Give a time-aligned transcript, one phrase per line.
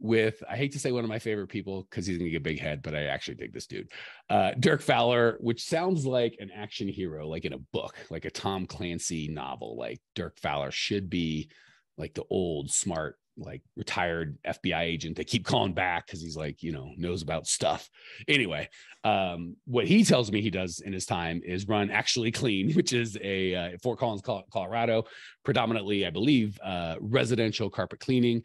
[0.00, 2.60] with I hate to say one of my favorite people because he's gonna get big
[2.60, 3.90] head, but I actually dig this dude.
[4.30, 8.30] Uh, Dirk Fowler, which sounds like an action hero, like in a book, like a
[8.30, 9.76] Tom Clancy novel.
[9.76, 11.50] Like Dirk Fowler should be
[11.96, 16.62] like the old smart like retired FBI agent they keep calling back because he's like,
[16.62, 17.88] you know, knows about stuff.
[18.26, 18.68] Anyway,
[19.04, 22.92] um, what he tells me he does in his time is run Actually Clean, which
[22.92, 25.04] is a uh, Fort Collins, Colorado,
[25.44, 28.42] predominantly, I believe, uh, residential carpet cleaning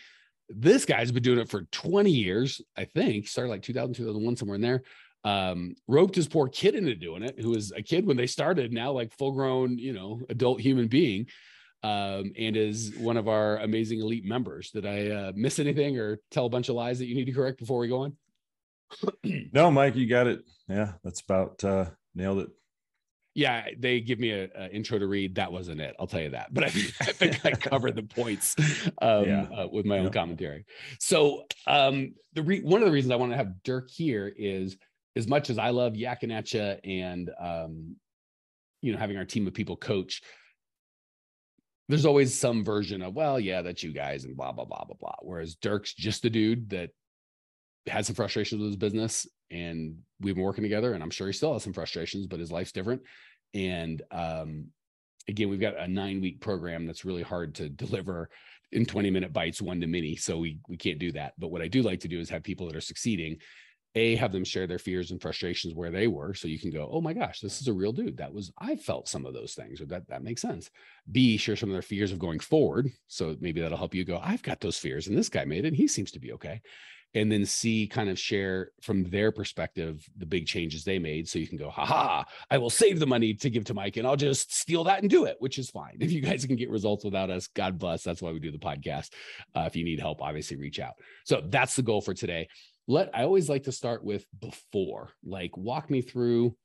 [0.55, 4.55] this guy's been doing it for 20 years, I think, started like 2000, 2001, somewhere
[4.55, 4.83] in there.
[5.25, 8.73] Um, roped his poor kid into doing it, who was a kid when they started,
[8.73, 11.27] now like full grown, you know, adult human being,
[11.81, 14.71] um, and is one of our amazing elite members.
[14.71, 17.31] Did I uh, miss anything or tell a bunch of lies that you need to
[17.31, 18.17] correct before we go on?
[19.53, 20.41] no, Mike, you got it.
[20.67, 22.49] Yeah, that's about uh, nailed it
[23.35, 25.35] yeah, they give me a, a, intro to read.
[25.35, 25.95] That wasn't it.
[25.99, 26.53] I'll tell you that.
[26.53, 28.55] But I, I think I covered the points
[29.01, 29.43] um, yeah.
[29.43, 30.65] uh, with my own commentary.
[30.99, 34.77] So um, the re- one of the reasons I want to have Dirk here is
[35.15, 37.95] as much as I love yakking at you and um,
[38.81, 40.21] you know having our team of people coach.
[41.89, 44.95] There's always some version of well, yeah, that's you guys and blah blah blah blah
[44.99, 45.15] blah.
[45.21, 46.91] Whereas Dirk's just the dude that
[47.87, 51.33] had some frustrations with his business and we've been working together and i'm sure he
[51.33, 53.01] still has some frustrations but his life's different.
[53.53, 54.67] And um,
[55.27, 58.29] again we've got a nine week program that's really hard to deliver
[58.71, 61.33] in 20 minute bites one to many so we we can't do that.
[61.37, 63.37] But what i do like to do is have people that are succeeding
[63.95, 66.89] a have them share their fears and frustrations where they were so you can go
[66.91, 68.17] oh my gosh this is a real dude.
[68.17, 70.71] That was i felt some of those things or that that makes sense.
[71.11, 74.19] B share some of their fears of going forward so maybe that'll help you go
[74.23, 76.61] i've got those fears and this guy made it he seems to be okay
[77.15, 81.27] and then see kind of share from their perspective the big changes they made.
[81.27, 84.07] So you can go haha i will save the money to give to mike and
[84.07, 85.97] i'll just steal that and do it which is fine.
[86.03, 88.03] If you guys can get results without us god bless.
[88.03, 89.09] That's why we do the podcast.
[89.55, 90.93] Uh, if you need help obviously reach out.
[91.25, 92.47] So that's the goal for today.
[92.87, 95.09] Let i always like to start with before.
[95.23, 96.55] Like walk me through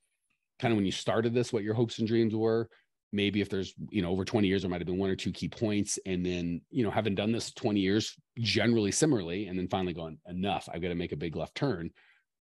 [0.58, 2.68] kind of when you started this what your hopes and dreams were
[3.12, 5.32] maybe if there's you know over 20 years there might have been one or two
[5.32, 5.98] key points.
[6.06, 10.18] And then you know having done this 20 years generally similarly and then finally going
[10.26, 11.90] enough i've got to make a big left turn.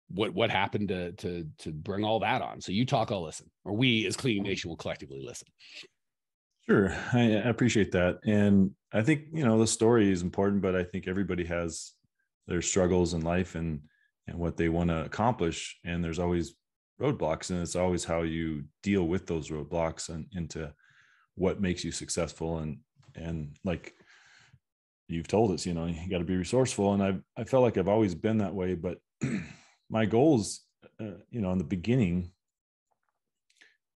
[0.09, 2.61] What what happened to to to bring all that on?
[2.61, 5.49] So you talk i'll listen or we as clean nation will collectively listen.
[6.69, 8.19] Sure i appreciate that.
[8.25, 11.93] And i think you know the story is important but i think everybody has
[12.47, 13.81] their struggles in life and
[14.27, 15.79] and what they want to accomplish.
[15.85, 16.55] And there's always
[17.03, 20.73] roadblocks and it's always how you deal with those roadblocks and into
[21.35, 22.59] what makes you successful.
[22.59, 22.79] And
[23.15, 23.95] and like
[25.09, 26.95] you've told us you know you got to be resourceful.
[26.95, 28.99] And i i felt like i've always been that way but
[29.91, 30.63] my goals
[31.01, 32.31] uh, you know in the beginning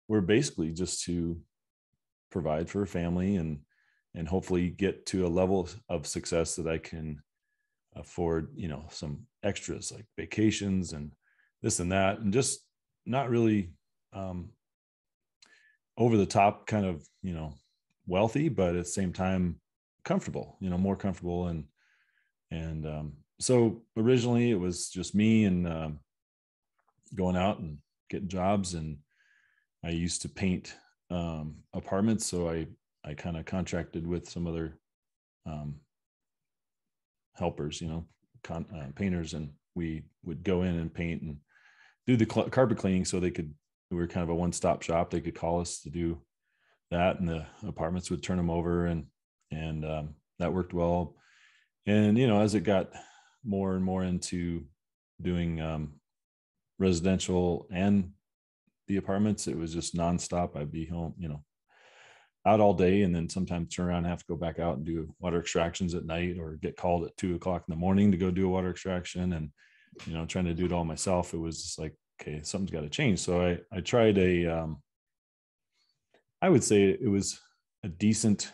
[0.09, 1.41] were basically just to
[2.31, 3.61] provide for a family and
[4.15, 7.23] and hopefully get to a level of success that i can
[7.97, 11.13] afford you know some extras like vacations and
[11.63, 12.61] this and that and just
[13.07, 13.71] not really
[14.13, 14.51] um,
[15.97, 17.55] over the top kind of you know
[18.07, 19.61] wealthy but at the same time
[20.05, 21.65] comfortable you know more comfortable and
[22.51, 25.99] and um, so originally it was just me and um,
[27.15, 27.79] going out and
[28.11, 28.99] getting jobs and
[29.85, 30.75] i used to paint
[31.11, 32.27] um, apartments.
[32.27, 32.67] So i
[33.05, 34.79] i kind of contracted with some other
[35.47, 35.77] um,
[37.35, 38.05] helpers you know
[38.43, 41.37] con- uh, painters and we would go in and paint and
[42.07, 43.55] do the cl- carpet cleaning so they could
[43.91, 45.11] we were kind of a one-stop shop.
[45.11, 46.23] They could call us to do
[46.91, 49.07] that and the apartments would turn them over and
[49.51, 51.17] and um, that worked well.
[51.87, 52.91] And you know as it got
[53.45, 54.65] more and more into
[55.21, 55.95] doing um,
[56.79, 58.13] residential and
[58.89, 60.57] the apartments it was just nonstop.
[60.57, 61.45] I'd be home you know
[62.45, 64.85] out all day and then sometimes turn around and have to go back out and
[64.85, 68.17] do water extractions at night or get called at two o'clock in the morning to
[68.17, 69.33] go do a water extraction.
[69.33, 69.51] And
[70.07, 72.81] you know, trying to do it all myself, it was just like, okay, something's got
[72.83, 73.19] to change.
[73.19, 74.83] So I, I tried a, um,
[76.41, 77.41] I would say it was
[77.85, 78.53] a decent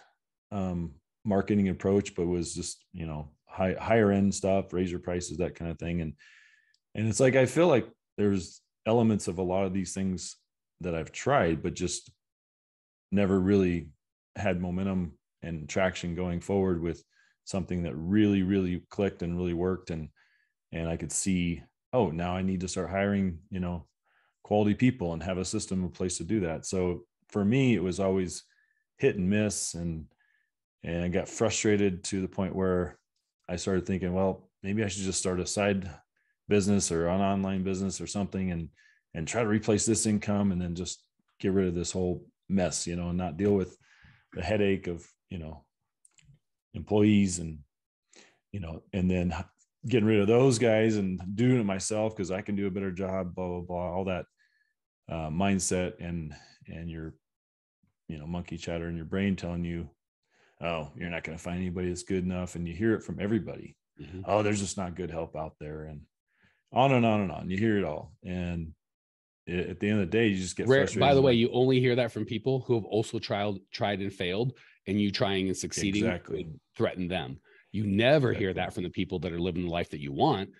[0.52, 0.94] um,
[1.24, 5.54] marketing approach, but was just, you know, high, higher end stuff, raise your prices, that
[5.54, 6.00] kind of thing.
[6.00, 6.14] And,
[6.94, 10.36] and it's like, I feel like there's elements of a lot of these things
[10.80, 12.10] that I've tried, but just
[13.10, 13.88] never really
[14.36, 15.12] had momentum
[15.42, 17.02] and traction going forward with
[17.44, 19.90] something that really, really clicked and really worked.
[19.90, 20.08] And,
[20.72, 21.62] and I could see,
[21.92, 23.86] oh, now I need to start hiring, you know,
[24.42, 26.66] quality people and have a system, a place to do that.
[26.66, 28.44] So for me, it was always
[28.96, 30.06] hit and miss, and
[30.84, 32.98] and I got frustrated to the point where
[33.48, 35.90] I started thinking, well, maybe I should just start a side
[36.48, 38.68] business or an online business or something, and
[39.14, 41.02] and try to replace this income, and then just
[41.40, 43.76] get rid of this whole mess, you know, and not deal with
[44.32, 45.64] the headache of you know
[46.74, 47.58] employees and
[48.52, 49.34] you know, and then
[49.86, 52.90] getting rid of those guys and doing it myself because I can do a better
[52.90, 54.24] job, blah blah blah, all that
[55.10, 56.34] uh, mindset and
[56.66, 57.14] and your
[58.08, 59.88] you know monkey chatter in your brain telling you,
[60.60, 63.20] oh, you're not going to find anybody that's good enough, and you hear it from
[63.20, 63.76] everybody.
[64.00, 64.22] Mm-hmm.
[64.24, 66.02] Oh, there's just not good help out there, and
[66.72, 67.50] on and on and on.
[67.50, 68.72] You hear it all, and
[69.46, 71.50] it, at the end of the day, you just get Rare, By the way, you
[71.52, 74.52] only hear that from people who have also tried tried and failed,
[74.86, 77.40] and you trying and succeeding exactly threaten them.
[77.72, 80.50] You never hear that from the people that are living the life that you want.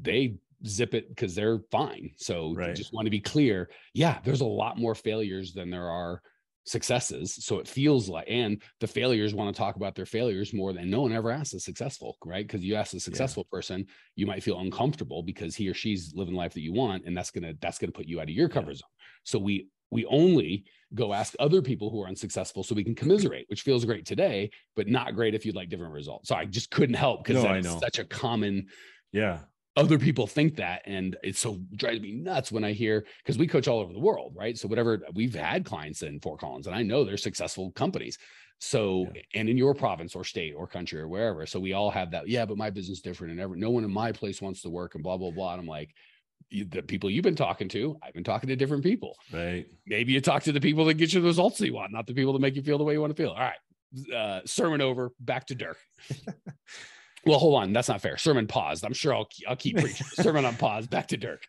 [0.00, 0.36] They
[0.66, 2.12] zip it because they're fine.
[2.16, 2.74] So right.
[2.74, 3.70] just want to be clear.
[3.94, 6.22] Yeah, there's a lot more failures than there are
[6.64, 7.34] successes.
[7.44, 10.90] So it feels like, and the failures want to talk about their failures more than
[10.90, 12.46] no one ever asks a successful, right?
[12.46, 13.56] Because you ask a successful yeah.
[13.56, 13.86] person,
[14.16, 17.16] you might feel uncomfortable because he or she's living the life that you want, and
[17.16, 18.76] that's gonna that's gonna put you out of your cover yeah.
[18.76, 18.90] zone.
[19.24, 20.64] So we we only
[20.94, 24.50] go ask other people who are unsuccessful so we can commiserate, which feels great today,
[24.74, 26.28] but not great if you'd like different results.
[26.28, 28.68] So I just couldn't help because no, that's such a common.
[29.12, 29.40] Yeah.
[29.76, 30.82] Other people think that.
[30.86, 34.00] And it's so drives me nuts when I hear because we coach all over the
[34.00, 34.56] world, right?
[34.56, 38.18] So whatever we've had clients in Fort Collins, and I know they're successful companies.
[38.60, 39.22] So, yeah.
[39.36, 41.46] and in your province or state or country or wherever.
[41.46, 42.26] So we all have that.
[42.26, 44.96] Yeah, but my business different and ever no one in my place wants to work
[44.96, 45.52] and blah, blah, blah.
[45.52, 45.94] And I'm like,
[46.50, 49.16] the people you've been talking to, I've been talking to different people.
[49.32, 49.66] Right.
[49.86, 52.06] Maybe you talk to the people that get you the results that you want, not
[52.06, 53.30] the people that make you feel the way you want to feel.
[53.30, 54.14] All right.
[54.14, 55.10] Uh, sermon over.
[55.20, 55.78] Back to Dirk.
[57.26, 57.72] well, hold on.
[57.72, 58.16] That's not fair.
[58.16, 58.84] Sermon paused.
[58.84, 60.06] I'm sure I'll I'll keep preaching.
[60.12, 60.86] sermon on pause.
[60.86, 61.46] Back to Dirk.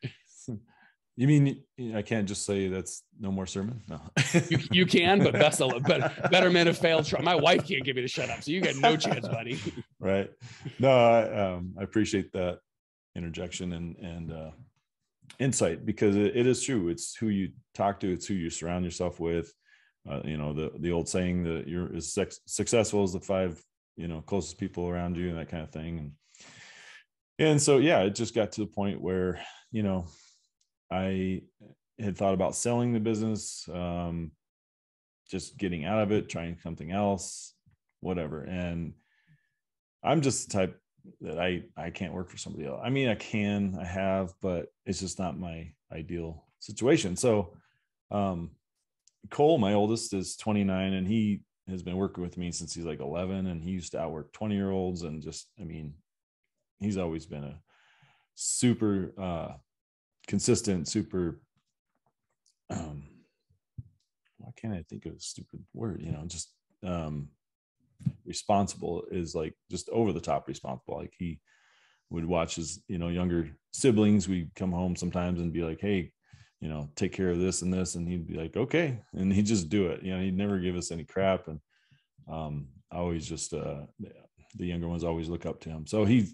[1.19, 1.63] You mean
[1.93, 3.81] I can't just say that's no more sermon?
[3.89, 3.99] No,
[4.47, 7.11] you, you can, but best of, better, better men have failed.
[7.21, 9.59] My wife can't get me to shut up, so you got no chance, buddy.
[9.99, 10.31] Right?
[10.79, 12.59] No, I, um, I appreciate that
[13.17, 14.51] interjection and and uh,
[15.39, 16.89] insight because it, it is true.
[16.89, 18.11] It's who you talk to.
[18.11, 19.53] It's who you surround yourself with.
[20.09, 23.61] Uh, you know the the old saying that you're as successful as the five
[23.97, 25.99] you know closest people around you and that kind of thing.
[25.99, 26.11] And
[27.37, 29.39] and so yeah, it just got to the point where
[29.71, 30.05] you know
[30.91, 31.43] I
[31.99, 34.31] had thought about selling the business, um,
[35.29, 37.53] just getting out of it, trying something else,
[37.99, 38.41] whatever.
[38.41, 38.93] And
[40.03, 40.79] I'm just the type
[41.21, 42.81] that I I can't work for somebody else.
[42.83, 47.15] I mean, I can, I have, but it's just not my ideal situation.
[47.15, 47.53] So,
[48.11, 48.51] um,
[49.29, 52.99] Cole, my oldest, is 29, and he has been working with me since he's like
[52.99, 55.93] 11, and he used to outwork 20 year olds, and just, I mean,
[56.79, 57.59] he's always been a
[58.35, 59.53] super uh,
[60.27, 61.41] consistent, super.
[62.69, 63.03] Um,
[64.37, 66.01] why can't I think of a stupid word?
[66.01, 66.53] You know, just
[66.83, 67.29] um,
[68.29, 70.97] responsible is like just over the top responsible.
[70.97, 71.41] Like he
[72.09, 74.29] would watch his, you know, younger siblings.
[74.29, 76.11] We'd come home sometimes and be like, hey,
[76.61, 77.95] you know, take care of this and this.
[77.95, 79.01] And he'd be like, okay.
[79.13, 80.01] And he'd just do it.
[80.03, 81.47] You know, he'd never give us any crap.
[81.49, 81.59] And
[82.31, 83.81] um, I always just uh
[84.55, 85.85] the younger ones always look up to him.
[85.85, 86.27] So he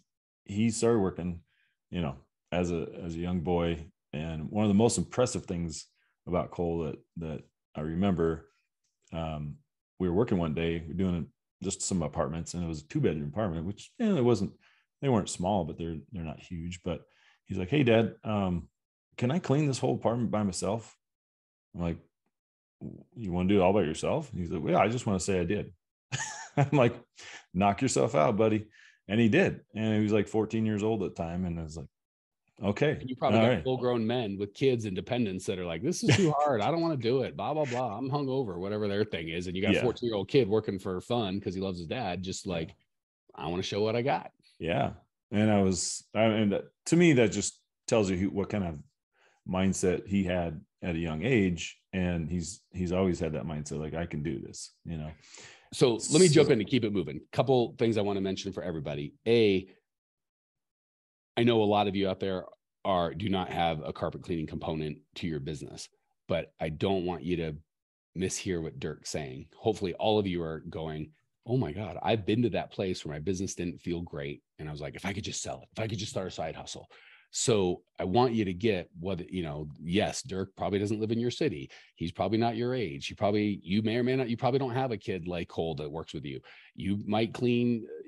[0.45, 1.42] he started working,
[1.89, 2.15] you know,
[2.51, 3.85] as a as a young boy.
[4.14, 5.87] And one of the most impressive things
[6.28, 7.44] about Cole that that
[7.75, 8.49] I remember,
[9.14, 9.57] um,
[9.99, 11.28] we were working one day, we are doing
[11.64, 14.52] just some apartments, and it was a two bedroom apartment, which yeah, it wasn't.
[15.02, 16.81] They weren't small, but they're they're not huge.
[16.83, 17.02] But
[17.45, 18.69] he's like, "Hey, Dad, um,
[19.18, 20.95] can I clean this whole apartment by myself?"
[21.74, 21.97] I'm like,
[23.16, 25.19] "You want to do it all by yourself?" He's like, "Well, yeah, I just want
[25.19, 25.74] to say I did."
[26.57, 26.95] I'm like,
[27.54, 28.68] "Knock yourself out, buddy,"
[29.07, 29.62] and he did.
[29.76, 31.88] And he was like 14 years old at the time, and I was like,
[32.64, 32.97] Okay.
[33.00, 33.64] And you probably All got right.
[33.64, 36.62] full grown men with kids and dependents that are like, this is too hard.
[36.62, 37.35] I don't want to do it.
[37.35, 37.97] Blah, blah, blah.
[37.97, 39.47] I'm hungover, whatever their thing is.
[39.47, 41.88] And you got a 14 year old kid working for fun because he loves his
[41.88, 42.74] dad, just like,
[43.35, 44.31] I want to show what I got.
[44.59, 44.92] Yeah.
[45.31, 48.80] And I was, I and to me, that just tells you what kind of
[49.50, 51.78] mindset he had at a young age.
[51.92, 55.12] And he's, he's always had that mindset, like, I can do this, you know?
[55.74, 57.19] So let me so, jump in to keep it moving.
[57.33, 59.14] Couple things I want to mention for everybody.
[59.28, 59.68] A,
[61.37, 62.45] I know a lot of you out there
[62.83, 65.89] are do not have a carpet cleaning component to your business,
[66.27, 67.56] but I don't want you to
[68.18, 69.47] mishear what Dirk's saying.
[69.56, 71.11] Hopefully, all of you are going,
[71.47, 74.42] Oh my God, I've been to that place where my business didn't feel great.
[74.57, 76.27] And I was like, if I could just sell it, if I could just start
[76.27, 76.87] a side hustle.
[77.30, 81.19] So I want you to get what, you know, yes, Dirk probably doesn't live in
[81.19, 81.69] your city.
[81.95, 83.09] He's probably not your age.
[83.09, 85.75] You probably, you may or may not, you probably don't have a kid like Cole
[85.75, 86.39] that works with you.
[86.75, 88.07] You might clean uh,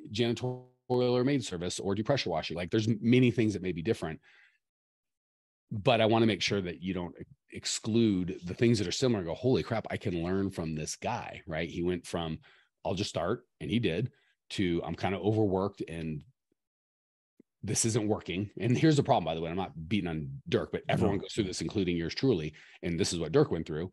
[0.90, 2.58] janitorial boiler maid service or do pressure washing.
[2.58, 4.20] Like there's many things that may be different.
[5.70, 7.16] But I want to make sure that you don't
[7.52, 11.42] exclude the things that are similar go, holy crap, I can learn from this guy,
[11.46, 11.70] right?
[11.70, 12.40] He went from
[12.86, 14.12] I'll just start, and he did,
[14.52, 16.22] to I'm kind of overworked and
[17.64, 18.50] this isn't working.
[18.60, 19.50] And here's the problem, by the way.
[19.50, 21.22] I'm not beating on Dirk, but everyone no.
[21.24, 22.54] goes through this, including yours truly.
[22.82, 23.92] And this is what Dirk went through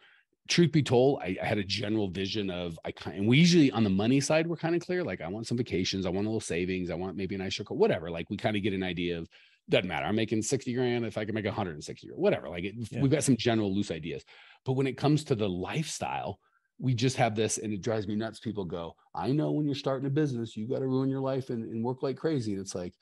[0.49, 3.71] truth be told, I, I, had a general vision of I kind and we usually
[3.71, 5.03] on the money side we're kind of clear.
[5.03, 7.59] Like I want some vacations, I want a little savings, I want maybe a nice
[7.59, 8.11] car, whatever.
[8.11, 9.29] Like we kind of get an idea of
[9.71, 10.05] doesn't matter.
[10.05, 12.51] I'm making 60 grand if I can make 160 or whatever.
[12.51, 13.01] Like it, yeah.
[13.01, 14.25] we've got some general loose ideas.
[14.65, 16.39] But when it comes to the lifestyle,
[16.79, 18.41] we just have this and it drives me nuts.
[18.41, 21.49] People go, I know when you're starting a business, you got to ruin your life
[21.49, 22.53] and, and work like crazy.
[22.53, 22.93] And it's like,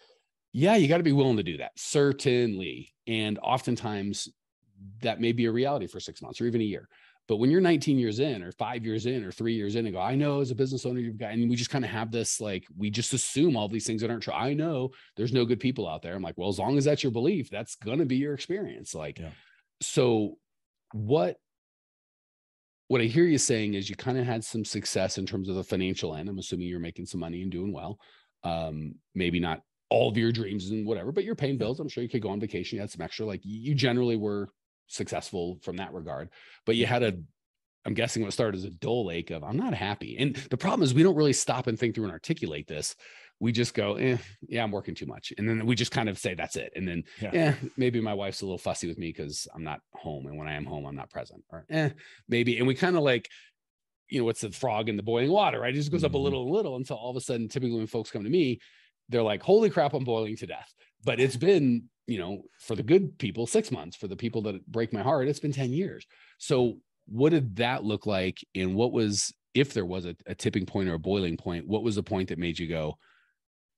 [0.53, 2.95] yeah, you got to be willing to do that, certainly.
[3.07, 4.29] And oftentimes
[5.01, 6.89] that may be a reality for six months or even a year.
[7.29, 9.95] But when you're 19 years in, or five years in, or three years in, and
[9.95, 12.11] go, I know as a business owner, you've got, and we just kind of have
[12.11, 14.35] this like, we just assume all these things that aren't true.
[14.35, 16.15] I know there's no good people out there.
[16.15, 18.95] I'm like, well, as long as that's your belief, that's going to be your experience.
[18.95, 19.31] Like, yeah.
[19.81, 20.37] so
[20.93, 21.37] what,
[22.89, 25.55] what I hear you saying is you kind of had some success in terms of
[25.55, 26.29] the financial end.
[26.29, 27.99] I'm assuming you're making some money and doing well.
[28.43, 31.79] Um, maybe not all of your dreams and whatever, but you're paying bills.
[31.79, 32.77] I'm sure you could go on vacation.
[32.77, 34.49] You had some extra, like you generally were
[34.93, 36.29] successful from that regard.
[36.67, 37.15] But you had a,
[37.85, 40.17] I'm guessing what started as a dull ache of I'm not happy.
[40.19, 42.95] And the problem is we don't really stop and think through and articulate this.
[43.41, 45.33] We just go, eh, yeah, I'm working too much.
[45.37, 46.73] And then we just kind of say that's it.
[46.77, 49.81] And then, yeah, eh, maybe my wife's a little fussy with me because I'm not
[49.95, 50.27] home.
[50.27, 51.43] And when I am home, I'm not present.
[51.51, 51.91] Or eh,
[52.29, 52.59] maybe.
[52.59, 53.29] And we kind of like,
[54.09, 55.75] you know, what's the frog in the boiling water, right?
[55.75, 56.07] It just goes mm-hmm.
[56.07, 56.25] up a mm-hmm.
[56.25, 58.61] little and little until all of a sudden, typically when folks come to me,
[59.09, 60.73] they're like, holy crap, I'm boiling to death.
[61.03, 63.97] But it's been you know, for the good people, six months.
[63.97, 66.07] For the people that break my heart, it's been 10 years.
[66.39, 68.39] So, what did that look like?
[68.55, 71.83] And what was, if there was a, a tipping point or a boiling point, what
[71.83, 72.97] was the point that made you go,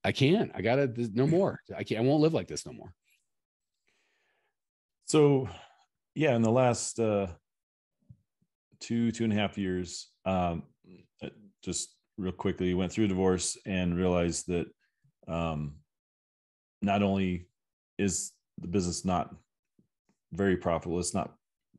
[0.04, 1.61] I can't, I gotta, no more.
[1.75, 2.93] I can't, I won't live like this no more.
[5.07, 5.49] So,
[6.14, 7.28] yeah, in the last uh,
[8.81, 10.64] two, two and a half years, um,
[11.62, 14.66] just real quickly went through divorce and realized that
[15.26, 15.76] um,
[16.83, 17.49] not only
[17.99, 19.35] is the business not
[20.33, 20.99] very profitable?
[20.99, 21.35] It's not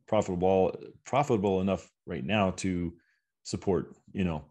[0.07, 2.93] profitable profitable enough right now to
[3.43, 4.43] support you know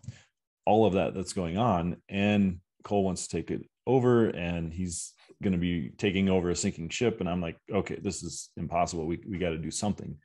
[0.67, 1.97] all of that that's going on.
[2.09, 6.57] And cole wants to take it over and he's going to be taking over a
[6.57, 7.21] sinking ship.
[7.21, 9.07] And i'm like okay this is impossible.
[9.07, 10.17] We, we got to do something.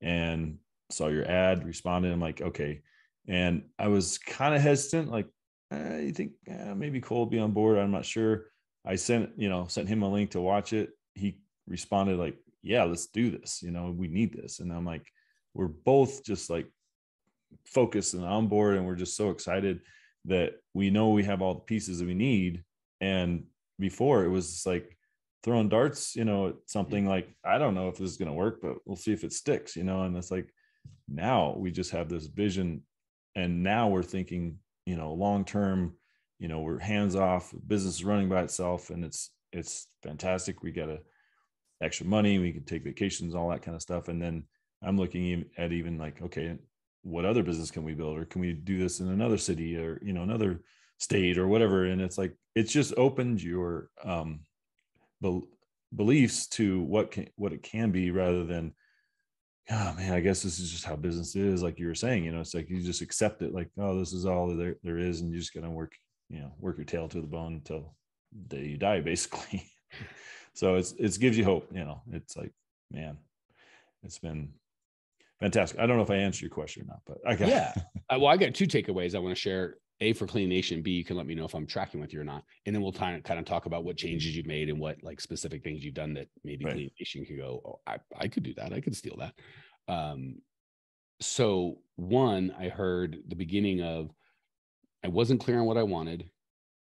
[0.00, 0.58] And
[0.90, 2.12] saw your ad responded.
[2.12, 2.82] I'm like okay.
[3.26, 5.26] And i was kind of hesitant like
[5.72, 7.78] eh, you think eh, maybe cole will be on board?
[7.78, 8.46] I'm not sure
[8.86, 10.90] I sent, you know, sent him a link to watch it.
[11.14, 13.62] He responded like, yeah, let's do this.
[13.62, 14.60] You know, we need this.
[14.60, 15.06] And I'm like,
[15.54, 16.66] we're both just like
[17.66, 18.76] focused and on board.
[18.76, 19.80] And we're just so excited
[20.26, 22.64] that we know we have all the pieces that we need.
[23.00, 23.44] And
[23.78, 24.96] before it was like
[25.42, 28.60] throwing darts, you know, something like, I don't know if this is going to work,
[28.62, 30.02] but we'll see if it sticks, you know?
[30.02, 30.48] And it's like,
[31.08, 32.82] now we just have this vision.
[33.34, 35.94] And now we're thinking, you know, long term,
[36.38, 40.62] you know we're hands off business is running by itself and it's it's fantastic.
[40.62, 40.98] We got a
[41.80, 44.08] extra money we can take vacations all that kind of stuff.
[44.08, 44.44] And then
[44.82, 46.56] i'm looking at even like okay
[47.04, 48.18] what other business can we build?
[48.18, 50.62] Or can we do this in another city or you know another
[50.98, 51.84] state or whatever?
[51.84, 54.40] And it's like it's just opened your um
[55.20, 55.42] be-
[55.94, 58.72] beliefs to what can what it can be rather than
[59.70, 62.32] oh man i guess this is just how business is like you were saying you
[62.32, 65.20] know it's like you just accept it like oh this is all there, there is
[65.20, 65.92] and you just gotta work
[66.34, 67.94] you know work your tail to the bone until
[68.32, 69.70] the day you die basically.
[70.52, 72.02] So it's it gives you hope you know.
[72.10, 72.52] It's like
[72.90, 73.18] man
[74.02, 74.52] it's been
[75.40, 75.78] fantastic.
[75.78, 77.72] I don't know if i answered your question or not but i got yeah.
[78.10, 79.76] Well i got two takeaways i want to share.
[80.00, 82.20] A for clean nation b you can let me know if i'm tracking with you
[82.20, 82.42] or not.
[82.66, 84.96] And then we'll kind of kind of talk about what changes you've made and what
[85.04, 86.74] like specific things you've done that maybe right.
[86.74, 88.72] clean nation can go oh I, I could do that.
[88.72, 89.34] I could steal that.
[89.86, 90.42] Um
[91.20, 94.10] so one i heard the beginning of
[95.04, 96.30] I wasn't clear on what I wanted.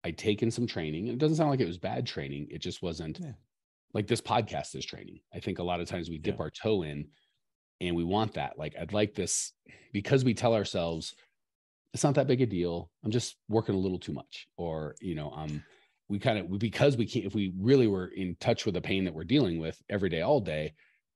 [0.03, 1.09] I'd taken some training.
[1.09, 2.47] And it doesn't sound like it was bad training.
[2.49, 3.33] It just wasn't yeah.
[3.93, 5.19] like this podcast is training.
[5.33, 6.43] I think a lot of times we dip yeah.
[6.43, 7.07] our toe in
[7.81, 8.57] and we want that.
[8.57, 9.51] Like, I'd like this
[9.91, 11.13] because we tell ourselves
[11.93, 12.89] it's not that big a deal.
[13.03, 14.47] I'm just working a little too much.
[14.57, 15.63] Or, you know, um,
[16.07, 19.05] we kind of because we can't if we really were in touch with the pain
[19.05, 20.73] that we're dealing with every day, all day,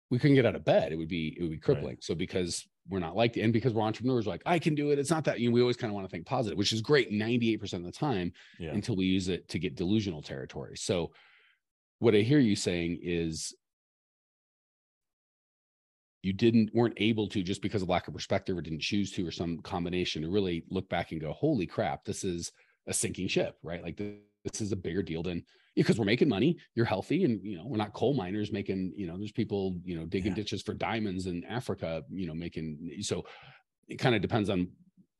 [0.09, 0.91] we couldn't get out of bed.
[0.91, 1.95] It would be it would be crippling.
[1.95, 2.03] Right.
[2.03, 5.11] So because we're not like and because we're entrepreneurs like i can do it it's
[5.11, 7.11] not that you know we always kind of want to think positive which is great
[7.11, 8.71] 98% of the time yeah.
[8.71, 11.11] until we use it to get delusional territory so
[11.99, 13.53] what i hear you saying is
[16.21, 19.25] you didn't weren't able to just because of lack of perspective or didn't choose to
[19.25, 22.51] or some combination to really look back and go holy crap this is
[22.87, 25.43] a sinking ship right like this this is a bigger deal than
[25.85, 29.07] because we're making money you're healthy and you know we're not coal miners making you
[29.07, 30.35] know there's people you know digging yeah.
[30.35, 33.23] ditches for diamonds in africa you know making so
[33.87, 34.67] it kind of depends on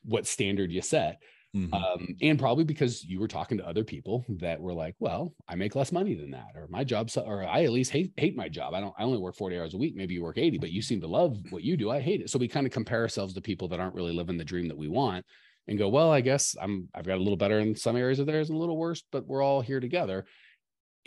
[0.04, 1.20] what standard you set
[1.56, 1.74] mm-hmm.
[1.74, 5.56] um, and probably because you were talking to other people that were like well i
[5.56, 8.50] make less money than that or my job or i at least hate hate my
[8.50, 10.72] job i don't i only work 40 hours a week maybe you work 80 but
[10.72, 13.02] you seem to love what you do i hate it so we kind of compare
[13.02, 15.26] ourselves to people that aren't really living the dream that we want
[15.70, 18.26] and go, well, I guess I'm I've got a little better in some areas of
[18.26, 20.26] theirs and a little worse, but we're all here together.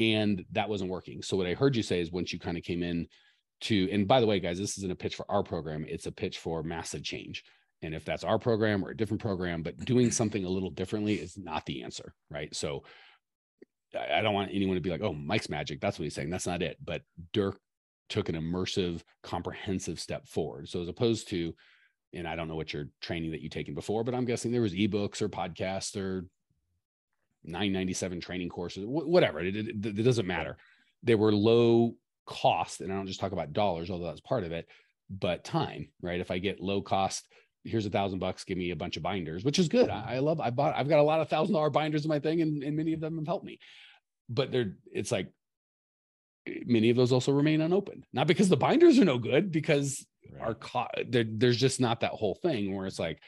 [0.02, 1.22] And that wasn't working.
[1.22, 3.06] So what I heard you say is once you kind of came in
[3.62, 6.12] to, and by the way, guys, this isn't a pitch for our program, it's a
[6.12, 7.44] pitch for massive change.
[7.82, 11.14] And if that's our program or a different program, but doing something a little differently
[11.14, 12.54] is not the answer, right?
[12.54, 12.82] So
[13.94, 15.80] I don't want anyone to be like, oh, Mike's magic.
[15.80, 16.30] That's what he's saying.
[16.30, 16.78] That's not it.
[16.82, 17.60] But Dirk
[18.08, 20.68] took an immersive, comprehensive step forward.
[20.68, 21.54] So as opposed to,
[22.14, 24.62] and I don't know what your training that you taken before, but I'm guessing there
[24.62, 26.26] was ebooks or podcasts or
[27.44, 29.40] 997 training courses, whatever.
[29.40, 30.56] It, it, it, doesn't matter.
[31.02, 31.94] They were low
[32.26, 34.66] cost, and I don't just talk about dollars, although that's part of it,
[35.10, 36.20] but time, right?
[36.20, 37.26] If I get low cost,
[37.64, 39.90] here's a thousand bucks, give me a bunch of binders, which is good.
[39.90, 40.40] I, I love.
[40.40, 40.76] I bought.
[40.76, 43.00] I've got a lot of thousand dollar binders in my thing, and, and many of
[43.00, 43.58] them have helped me.
[44.28, 44.76] But they're.
[44.92, 45.28] It's like
[46.66, 50.42] many of those also remain unopened, not because the binders are no good, because right.
[50.42, 53.20] our co- there's just not that whole thing where it's like,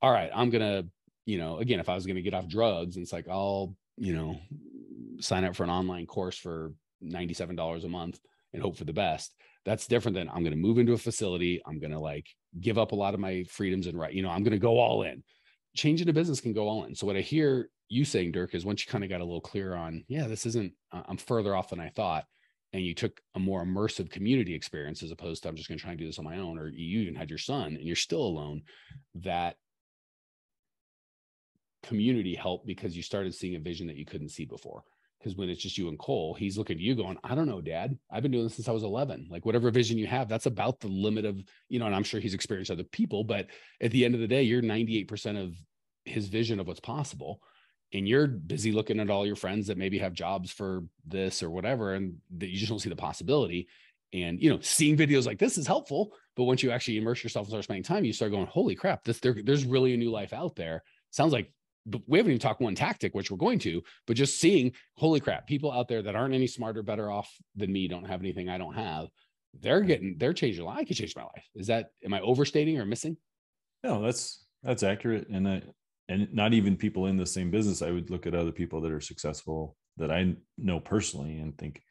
[0.00, 0.84] all right, I'm gonna,
[1.26, 4.38] you know, again, if I was gonna get off drugs, it's like I'll, you know,
[5.20, 8.18] sign up for an online course for $97 a month
[8.52, 9.34] and hope for the best.
[9.64, 11.62] That's different than I'm going to move into a facility.
[11.64, 12.26] I'm going to like
[12.60, 14.12] give up a lot of my freedoms and right.
[14.12, 15.22] You know, I'm going to go all in.
[15.76, 16.94] Changing a business can go all in.
[16.94, 19.40] So what I hear you saying, Dirk, is once you kind of got a little
[19.40, 22.24] clear on, yeah, this isn't, I'm further off than I thought
[22.74, 25.82] and you took a more immersive community experience as opposed to I'm just going to
[25.82, 27.94] try and do this on my own, or you even had your son and you're
[27.94, 28.62] still alone,
[29.14, 29.54] that
[31.84, 34.82] community help because you started seeing a vision that you couldn't see before.
[35.18, 37.62] Because when it's just you and Cole, he's looking at you going, I don't know,
[37.62, 37.96] dad.
[38.10, 39.28] I've been doing this since I was 11.
[39.30, 42.20] Like, whatever vision you have, that's about the limit of, you know, and I'm sure
[42.20, 43.46] he's experienced other people, but
[43.80, 45.54] at the end of the day, you're 98% of
[46.04, 47.40] his vision of what's possible
[47.94, 51.50] and you're busy looking at all your friends that maybe have jobs for this or
[51.50, 53.68] whatever and that you just don't see the possibility
[54.12, 57.46] and you know seeing videos like this is helpful but once you actually immerse yourself
[57.46, 60.10] and start spending time you start going holy crap this there, there's really a new
[60.10, 61.50] life out there sounds like
[62.06, 65.46] we haven't even talked one tactic which we're going to but just seeing holy crap
[65.46, 68.56] people out there that aren't any smarter better off than me don't have anything i
[68.56, 69.08] don't have
[69.60, 71.44] they're getting they're changing life i could change my life.
[71.54, 73.16] Is that am i overstating or missing?
[73.82, 75.62] No that's that's accurate and i
[76.08, 77.80] and not even people in the same business.
[77.80, 81.82] I would look at other people that are successful that i know personally and think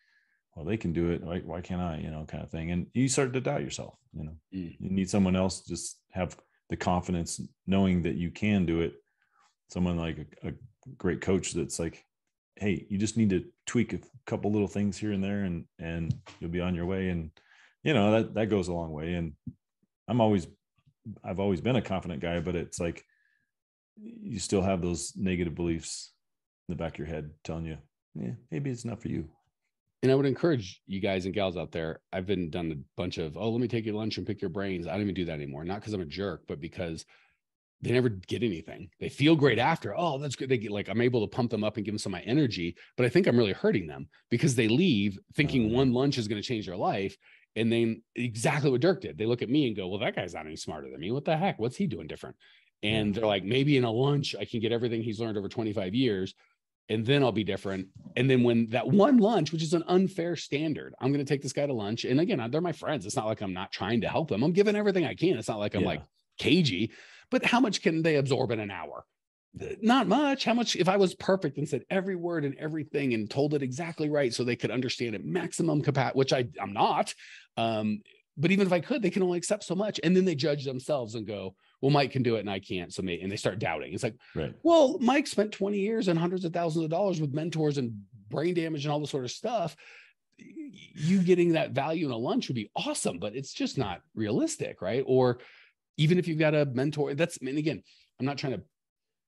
[0.55, 1.23] well they can do it.
[1.23, 1.97] Why, why can't i?
[1.97, 2.71] You know kind of thing.
[2.71, 4.35] And you start to doubt yourself you know?
[4.53, 4.75] Mm.
[4.79, 6.37] you need someone else just have
[6.69, 8.95] the confidence knowing that you can do it
[9.73, 10.51] someone like a, a
[10.97, 12.05] great coach that's like
[12.57, 16.13] hey you just need to tweak a couple little things here and there and and
[16.39, 17.31] you'll be on your way and
[17.83, 19.33] you know that that goes a long way and
[20.07, 20.47] i'm always
[21.23, 23.03] i've always been a confident guy but it's like
[23.95, 26.11] you still have those negative beliefs
[26.67, 27.77] in the back of your head telling you,
[28.15, 29.27] yeah, maybe it's not for you.
[30.01, 32.01] And I would encourage you guys and gals out there.
[32.11, 34.49] I've been done a bunch of, oh, let me take you lunch and pick your
[34.49, 34.85] brains.
[34.85, 35.63] I don't even do that anymore.
[35.63, 37.05] Not because I'm a jerk, but because
[37.83, 38.89] they never get anything.
[38.99, 39.93] They feel great after.
[39.97, 40.49] Oh, that's good.
[40.49, 42.25] They get like I'm able to pump them up and give them some of my
[42.25, 46.17] energy, but I think I'm really hurting them because they leave thinking oh, one lunch
[46.17, 47.15] is going to change their life.
[47.55, 49.15] And then exactly what Dirk did.
[49.15, 51.11] They look at me and go, Well, that guy's not any smarter than me.
[51.11, 51.59] What the heck?
[51.59, 52.35] What's he doing different?
[52.83, 53.15] and mm.
[53.15, 56.35] they're like maybe in a lunch i can get everything he's learned over 25 years
[56.89, 60.35] and then i'll be different and then when that one lunch which is an unfair
[60.35, 63.15] standard i'm going to take this guy to lunch and again they're my friends it's
[63.15, 65.59] not like i'm not trying to help them i'm giving everything i can it's not
[65.59, 65.87] like i'm yeah.
[65.87, 66.01] like
[66.37, 66.91] cagey
[67.33, 69.03] but how much can they absorb in an hour
[69.81, 73.29] not much how much if i was perfect and said every word and everything and
[73.29, 77.13] told it exactly right so they could understand it maximum capacity which i i'm not
[77.57, 78.01] um
[78.37, 80.63] but even if i could they can only accept so much and then they judge
[80.63, 82.93] themselves and go well, Mike can do it and I can't.
[82.93, 83.93] So me, and they start doubting.
[83.93, 84.55] It's like, right.
[84.63, 88.53] well, Mike spent 20 years and hundreds of thousands of dollars with mentors and brain
[88.53, 89.75] damage and all this sort of stuff.
[90.37, 94.81] You getting that value in a lunch would be awesome, but it's just not realistic,
[94.81, 95.03] right?
[95.05, 95.39] Or
[95.97, 97.81] even if you've got a mentor, that's, I mean, again,
[98.19, 98.63] I'm not trying to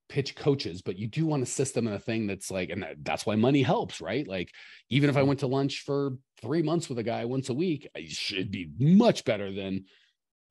[0.10, 3.04] pitch coaches, but you do want a system and a thing that's like, and that,
[3.04, 4.28] that's why money helps, right?
[4.28, 4.52] Like,
[4.90, 7.90] even if I went to lunch for three months with a guy once a week,
[7.96, 9.86] I should be much better than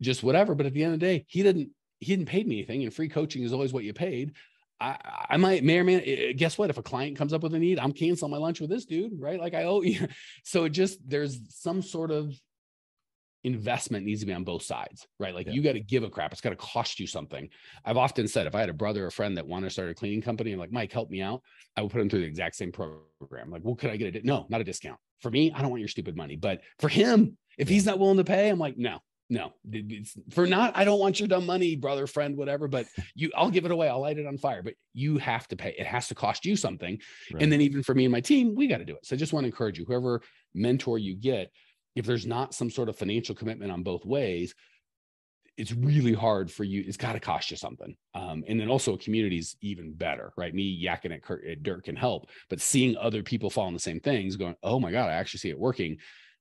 [0.00, 0.54] just whatever.
[0.54, 2.92] But at the end of the day, he didn't he didn't pay me anything, and
[2.92, 4.32] free coaching is always what you paid.
[4.80, 4.98] I,
[5.30, 7.58] I might may or may eh, guess what if a client comes up with a
[7.58, 9.40] need, I'm canceling my lunch with this dude, right?
[9.40, 10.06] Like I owe you.
[10.42, 12.34] So it just there's some sort of
[13.44, 15.34] investment needs to be on both sides, right?
[15.34, 15.52] Like Yeah.
[15.52, 16.32] you got to give a crap.
[16.32, 17.48] It's got to cost you something.
[17.84, 19.94] I've often said if I had a brother or friend that wanted to start a
[19.94, 21.42] cleaning company, I'm like, Mike, help me out.
[21.76, 23.50] I would put him through the exact same program.
[23.50, 25.52] Like, well, could I get a di-" no, not a discount for me?
[25.54, 28.48] I don't want your stupid money, but for him, if he's not willing to pay,
[28.48, 28.98] I'm like, no,
[29.30, 32.66] no, it's- for not, I don't want your dumb money, brother, friend, whatever.
[32.68, 33.88] But you, I'll give it away.
[33.88, 34.62] I'll light it on fire.
[34.62, 35.74] But you have to pay.
[35.78, 36.98] It has to cost you something.
[37.32, 37.42] Right.
[37.42, 39.04] And then even for me and my team, we got to do it.
[39.06, 40.22] So I just want to encourage you, whoever
[40.54, 41.50] mentor you get,
[41.94, 44.54] if there's not some sort of financial commitment on both ways,
[45.56, 46.82] it's really hard for you.
[46.86, 47.94] It's got to cost you something.
[48.14, 50.54] Um, and then also a community is even better, right?
[50.54, 54.00] Me yakking at, Kurt, at Dirk can help, but seeing other people following the same
[54.00, 55.98] things, going, "Oh my god, I actually see it working,"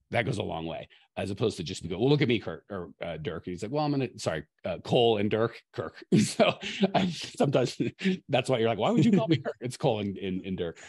[0.10, 0.88] that goes a long way.
[1.16, 3.52] As opposed to just to go, "Well, look at me, Kurt or uh, Dirk," and
[3.52, 6.58] he's like, "Well, I'm gonna sorry, uh, Cole and Dirk, Kirk." so
[6.96, 7.78] I, sometimes
[8.30, 10.58] that's why you're like, "Why would you call me Kirk?" It's Cole and, and, and
[10.58, 10.80] Dirk.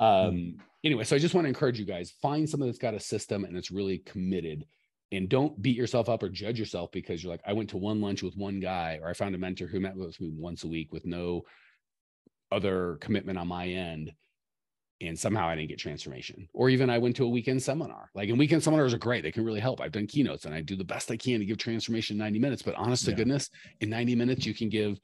[0.00, 3.00] Um, anyway, so I just want to encourage you guys find someone that's got a
[3.00, 4.66] system and it's really committed
[5.12, 8.00] and don't beat yourself up or judge yourself because you're like, I went to one
[8.00, 10.68] lunch with one guy, or I found a mentor who met with me once a
[10.68, 11.42] week with no
[12.52, 14.12] other commitment on my end.
[15.02, 16.46] And somehow I didn't get transformation.
[16.52, 18.10] Or even I went to a weekend seminar.
[18.14, 19.22] Like, and weekend seminars are great.
[19.22, 19.80] They can really help.
[19.80, 22.38] I've done keynotes and I do the best I can to give transformation in 90
[22.38, 22.62] minutes.
[22.62, 23.48] But honest to goodness,
[23.80, 25.00] in 90 minutes, you can give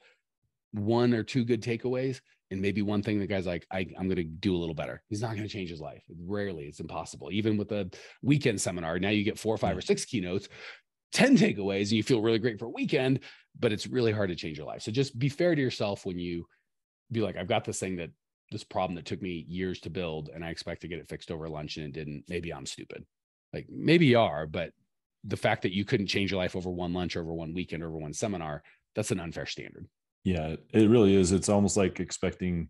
[0.71, 4.15] one or two good takeaways and maybe one thing the guy's like, I, I'm going
[4.17, 5.01] to do a little better.
[5.09, 6.03] He's not going to change his life.
[6.25, 7.29] Rarely, it's impossible.
[7.31, 7.89] Even with a
[8.21, 10.47] weekend seminar, now you get four or five or six keynotes,
[11.11, 13.19] 10 takeaways, and you feel really great for a weekend,
[13.59, 14.81] but it's really hard to change your life.
[14.81, 16.45] So just be fair to yourself when you
[17.11, 18.11] be like, I've got this thing that
[18.51, 21.31] this problem that took me years to build, and I expect to get it fixed
[21.31, 22.23] over lunch and it didn't.
[22.29, 23.05] Maybe I'm stupid.
[23.53, 24.71] Like maybe you are, but
[25.23, 27.97] the fact that you couldn't change your life over one lunch, over one weekend, over
[27.97, 28.63] one seminar,
[28.95, 29.87] that's an unfair standard.
[30.27, 31.31] Yeah, it really is.
[31.31, 32.67] It's almost like expecting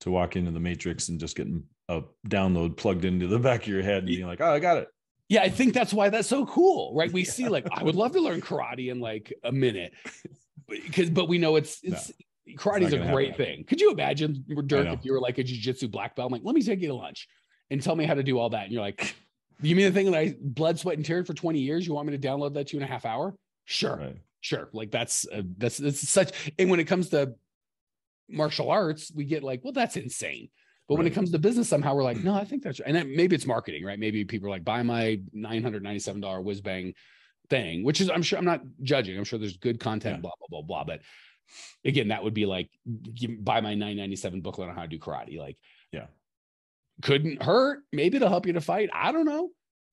[0.00, 3.68] to walk into the matrix and just getting a download plugged into the back of
[3.68, 4.88] your head and being like, "Oh, I got it."
[5.28, 7.12] Yeah, I think that's why that's so cool, right?
[7.12, 9.92] We see like I would love to learn karate in like a minute,
[10.66, 11.98] because but we know it's No,
[12.56, 13.44] karate is a great happen.
[13.44, 13.64] thing.
[13.64, 16.28] Could you imagine, Dirk, if you were like a jujitsu black belt?
[16.28, 17.28] I'm like, let me take you to lunch
[17.70, 18.64] and tell me how to do all that.
[18.64, 19.14] And you're like,
[19.60, 21.86] you mean the thing that I blood, sweat, and tears for 20 years?
[21.86, 23.34] You want me to download that you in a half hour?
[23.66, 24.16] Sure, Right.
[24.44, 24.68] Sure.
[24.74, 26.52] Like that's uh, that's that's such.
[26.58, 27.34] And when it comes to
[28.28, 30.50] martial arts, we get like, well, that's insane.
[30.86, 33.16] But when it comes to business, somehow we're like, no, I think that's and then
[33.16, 33.98] maybe it's marketing, right?
[33.98, 36.92] Maybe people are like, buy my nine hundred ninety seven dollar whiz bang
[37.48, 39.16] thing, which is I'm sure I'm not judging.
[39.16, 40.20] I'm sure there's good content, Yeah.
[40.20, 40.84] blah blah blah blah.
[40.84, 41.00] But
[41.86, 42.68] again, that would be like
[43.40, 45.38] buy my nine ninety seven booklet on how to do karate.
[45.38, 45.56] Like,
[45.90, 46.06] Yeah.
[47.00, 47.78] couldn't hurt.
[47.90, 48.90] Maybe it'll help you to fight.
[48.92, 49.48] I don't know.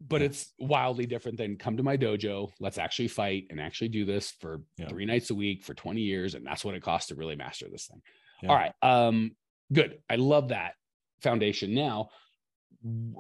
[0.08, 2.52] But it's wildly different than come to my dojo.
[2.60, 4.88] Let's actually fight and actually do this for Yeah.
[4.88, 6.34] three nights a week for 20 years.
[6.34, 8.02] And that's what it costs to really master this thing.
[8.42, 8.50] Yeah.
[8.50, 8.74] All right.
[8.82, 9.36] Um,
[9.72, 10.00] good.
[10.10, 10.74] I love that
[11.22, 11.76] foundation.
[11.76, 12.10] Now,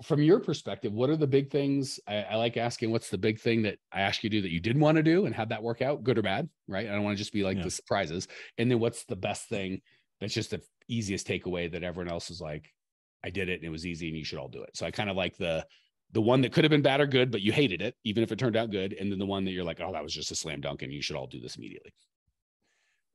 [0.03, 1.99] from your perspective, what are the big things?
[2.07, 4.51] I, I like asking what's the big thing that I asked you to do that
[4.51, 6.87] you didn't want to do and have that work out, good or bad, right?
[6.87, 7.63] I don't want to just be like Yeah.
[7.65, 8.27] the surprises.
[8.57, 9.81] And then what's the best thing
[10.19, 12.73] that's just the easiest takeaway that everyone else is like,
[13.23, 14.75] I did it and it was easy and you should all do it.
[14.75, 15.65] So I kind of like the
[16.13, 18.31] the one that could have been bad or good, but you hated it, even if
[18.31, 18.93] it turned out good.
[18.93, 20.91] And then the one that you're like, oh, that was just a slam dunk and
[20.91, 21.93] you should all do this immediately.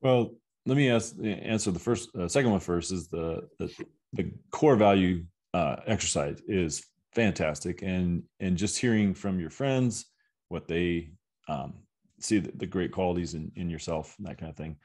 [0.01, 3.73] Well, let me ask answer the first uh, second one first is the the,
[4.13, 10.05] the core value uh, exercise is fantastic and and just hearing from your friends
[10.49, 11.09] what they
[11.47, 11.73] um,
[12.19, 14.75] see the, the great qualities in, in yourself and that kind of thing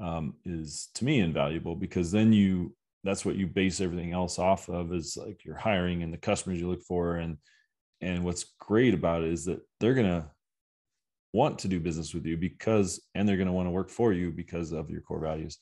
[0.00, 4.68] um, is to me invaluable because then you that's what you base everything else off
[4.68, 7.38] of is like your hiring and the customers you look for and
[8.00, 10.30] and what's great about it is that they're gonna
[11.32, 14.12] want to do business with you because and they're going to want to work for
[14.12, 15.58] you because of your core values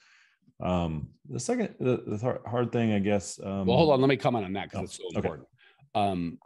[0.61, 4.01] um the second the, the hard- hard thing i guess um Well, hold on.
[4.01, 5.17] Let me comment on that because oh, it's so okay.
[5.19, 5.49] important.
[5.95, 6.39] Um,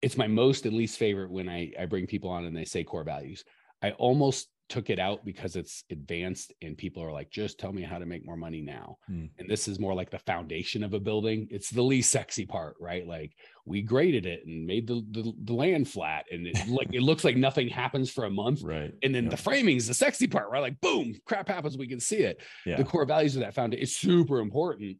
[0.00, 2.82] it's my most and least favorite when I, I bring people on and they say
[2.82, 3.44] core values.
[3.82, 7.82] I almost took it out because it's advanced and people are like, just tell me
[7.82, 8.96] how to make more money now.
[9.06, 9.26] Hmm.
[9.38, 11.46] And this is more like the foundation of a building.
[11.50, 13.06] It's the least sexy part, right?
[13.06, 13.32] Like
[13.66, 17.22] we graded it and made the, the, the land flat and it like it looks
[17.22, 18.62] like nothing happens for a month.
[18.62, 19.30] right And then Yep.
[19.32, 20.60] the framing is the sexy part, right?
[20.62, 23.82] Like boom, crap happens, we can see it yeah the core values of that foundation
[23.82, 24.96] is super important,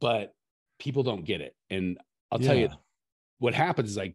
[0.00, 0.34] but
[0.80, 1.54] people don't get it.
[1.70, 1.96] And
[2.32, 2.70] I'll tell you
[3.38, 4.14] what happens is I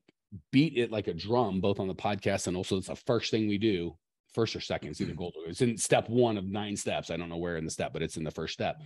[0.51, 3.47] beat it like a drum, both on the podcast and also it's the first thing
[3.47, 3.95] we do,
[4.37, 4.89] first or second.
[4.89, 5.17] It's either mm-hmm.
[5.17, 5.33] gold.
[5.47, 7.09] It's in step one of nine steps.
[7.09, 8.79] I don't know where in the step, but it's in the first step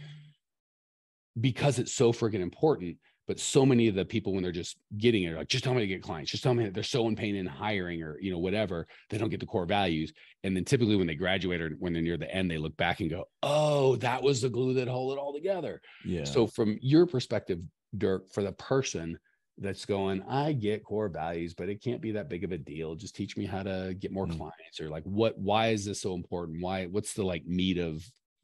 [1.40, 2.96] because it's so freaking important.
[3.28, 5.74] But so many of the people, when they're just getting it, are like, just tell
[5.74, 8.18] me to get clients, just tell me that they're so in pain in hiring or,
[8.20, 10.12] you know, whatever, they don't get the core values.
[10.44, 13.00] And then typically when they graduate or when they're near the end, they look back
[13.00, 15.82] and go, oh, that was the glue that held it all together.
[16.04, 17.60] yeah So, from your perspective,
[17.98, 19.20] Dirk, for the person,
[19.58, 22.96] that's going, I get core values, but it can't be that big of a deal.
[22.96, 24.38] Just teach me how to get more mm-hmm.
[24.38, 26.62] clients or like what why is this so important?
[26.62, 28.04] Why what's the like meat of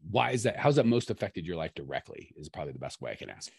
[0.10, 3.12] why is that how's that most affected your life directly is probably the best way
[3.12, 3.52] I can ask.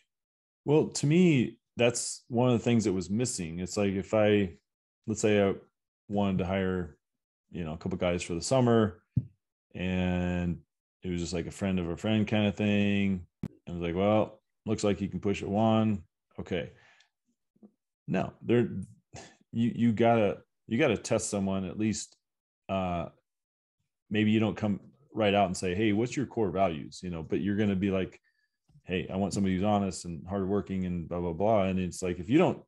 [0.65, 3.61] Well, to me, that's one of the things that was missing.
[3.61, 4.55] It's like if I
[5.07, 5.55] let's say I
[6.09, 6.97] wanted to hire,
[7.51, 9.03] you know, a couple guys for the summer
[9.75, 10.59] and
[11.03, 13.27] it was just like a friend of a friend kind of thing.
[13.69, 16.03] I was like, well, looks like you can push it one.
[16.39, 16.71] Okay.
[18.09, 18.69] No, there
[19.53, 22.17] you you gotta you gotta test someone at least
[22.69, 23.07] uh
[24.11, 24.81] maybe you don't come
[25.13, 27.01] right out and say, Hey, what's your core values?
[27.03, 28.19] You know, but you're gonna be like,
[28.85, 31.63] Hey, I want somebody who's honest and hardworking and blah blah blah.
[31.65, 32.63] And it's like if you don't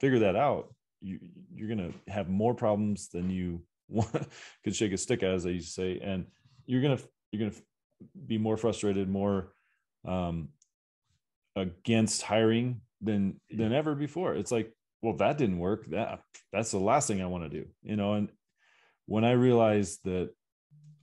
[0.00, 1.18] figure that out, you
[1.54, 4.28] you're gonna have more problems than you want,
[4.64, 6.26] could shake a stick at, as I used to say, and
[6.66, 6.98] you're gonna
[7.32, 7.60] you're gonna
[8.26, 9.52] be more frustrated, more
[10.06, 10.48] um,
[11.56, 14.34] against hiring than than ever before.
[14.34, 14.72] It's like,
[15.04, 15.84] well, that didn't work.
[15.90, 18.14] That that's the last thing I want to do, you know.
[18.14, 18.30] And
[19.04, 20.30] when I realized that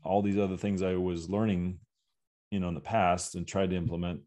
[0.04, 1.78] all these other things I was learning,
[2.50, 4.22] you know, in the past and tried to implement,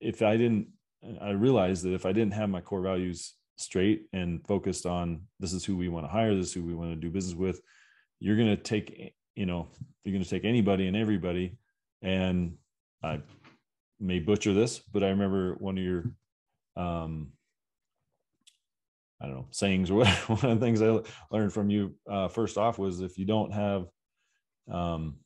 [0.00, 0.66] if I didn't,
[1.20, 5.52] I realized that if I didn't have my core values straight and focused on this
[5.52, 7.60] is who we want to hire, this is who we want to do business with,
[8.18, 9.68] you're going to take, you know,
[10.02, 11.56] you're going to take anybody and everybody.
[12.02, 12.56] And
[13.04, 13.20] I
[14.00, 16.04] may butcher this, but I remember one of your,
[16.76, 17.28] um,
[19.22, 20.34] I don't know, sayings or whatever.
[20.34, 20.98] One of the things I
[21.30, 23.86] learned from you uh, first off was if you don't have
[24.70, 25.16] um,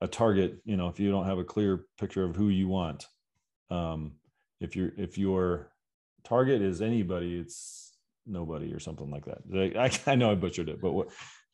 [0.00, 3.06] a target, you know, if you don't have a clear picture of who you want,
[3.70, 4.12] um,
[4.60, 5.72] if you're if your
[6.24, 9.76] target is anybody, it's nobody or something like that.
[9.76, 11.08] I, I know I butchered it, but what?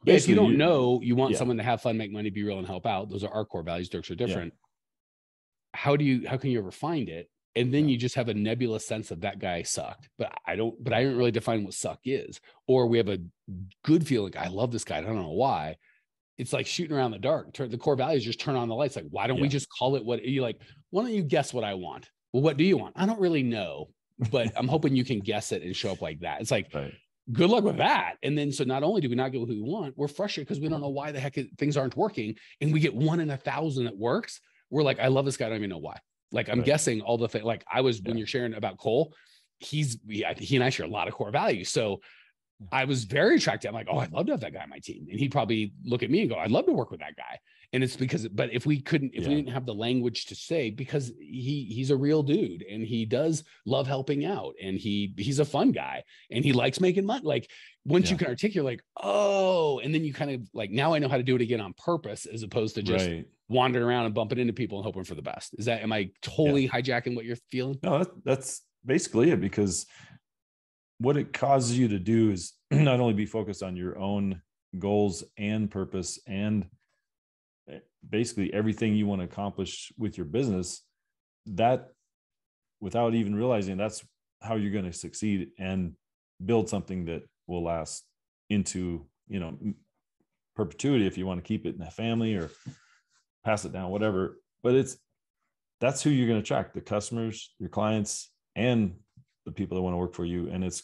[0.04, 1.38] Yeah, if you don't you, know, you want yeah.
[1.38, 3.10] someone to have fun, make money, be real, and help out.
[3.10, 3.88] Those are our core values.
[3.88, 4.52] Dirk's are different.
[4.52, 4.64] Yeah
[5.74, 7.92] how do you how can you ever find it and then yeah.
[7.92, 11.02] you just have a nebulous sense of that guy sucked but i don't but i
[11.02, 13.18] didn't really define what suck is or we have a
[13.84, 15.76] good feeling i love this guy i don't know why
[16.38, 18.96] it's like shooting around the dark turn the core values just turn on the lights
[18.96, 19.42] like why don't yeah.
[19.42, 22.42] we just call it what you like why don't you guess what i want well
[22.42, 23.88] what do you want i don't really know
[24.30, 26.94] but i'm hoping you can guess it and show up like that it's like right.
[27.32, 29.60] good luck with that and then so not only do we not get what we
[29.60, 32.80] want we're frustrated because we don't know why the heck things aren't working and we
[32.80, 34.40] get one in a thousand that works
[34.70, 35.46] we're like, I love this guy.
[35.46, 35.98] I don't even know why.
[36.30, 36.66] Like, I'm right.
[36.66, 37.44] guessing all the things.
[37.44, 38.08] Like, I was yeah.
[38.08, 39.14] when you're sharing about Cole,
[39.58, 41.70] he's he, he and I share a lot of core values.
[41.70, 42.00] So
[42.72, 43.68] I was very attracted.
[43.68, 45.06] I'm like, oh, I'd love to have that guy on my team.
[45.10, 47.38] And he'd probably look at me and go, I'd love to work with that guy.
[47.72, 49.28] And it's because, but if we couldn't, if yeah.
[49.28, 53.04] we didn't have the language to say, because he he's a real dude and he
[53.04, 57.24] does love helping out and he he's a fun guy and he likes making money.
[57.24, 57.50] Like
[57.84, 58.12] once yeah.
[58.12, 61.18] you can articulate, like, oh, and then you kind of like now I know how
[61.18, 63.26] to do it again on purpose as opposed to just right.
[63.48, 65.54] Wandering around and bumping into people and hoping for the best.
[65.58, 66.70] Is that am I totally yeah.
[66.70, 67.78] hijacking what you're feeling?
[67.82, 69.86] No, that's basically it because
[70.98, 74.42] what it causes you to do is not only be focused on your own
[74.78, 76.66] goals and purpose and
[77.70, 80.82] eh, basically everything you want to accomplish with your business
[81.46, 81.88] that
[82.80, 84.04] without even realizing that's
[84.42, 85.94] how you're going to succeed and
[86.44, 88.04] build something that will last
[88.50, 89.56] into you know
[90.54, 92.50] perpetuity if you want to keep it in the family or
[93.48, 94.38] pass it down whatever.
[94.62, 94.98] But it's
[95.80, 98.96] that's who you're going to attract the customers your clients and
[99.46, 100.50] the people that want to work for you.
[100.50, 100.82] And it's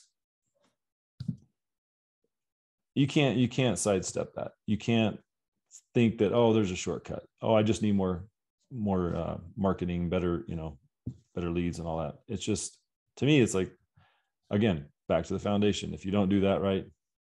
[2.95, 4.53] you can't you can't sidestep that.
[4.67, 5.19] You can't
[5.93, 7.25] think that oh there's a shortcut.
[7.43, 8.25] Oh i just need more
[8.73, 10.79] more uh, marketing better you know
[11.35, 12.15] better leads and all that.
[12.29, 12.79] It's just
[13.19, 13.71] to me it's like
[14.51, 15.93] again back to the foundation.
[15.93, 16.87] If you don't do that right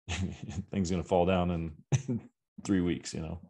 [0.71, 2.21] things going to fall down in
[2.65, 3.41] three weeks you know?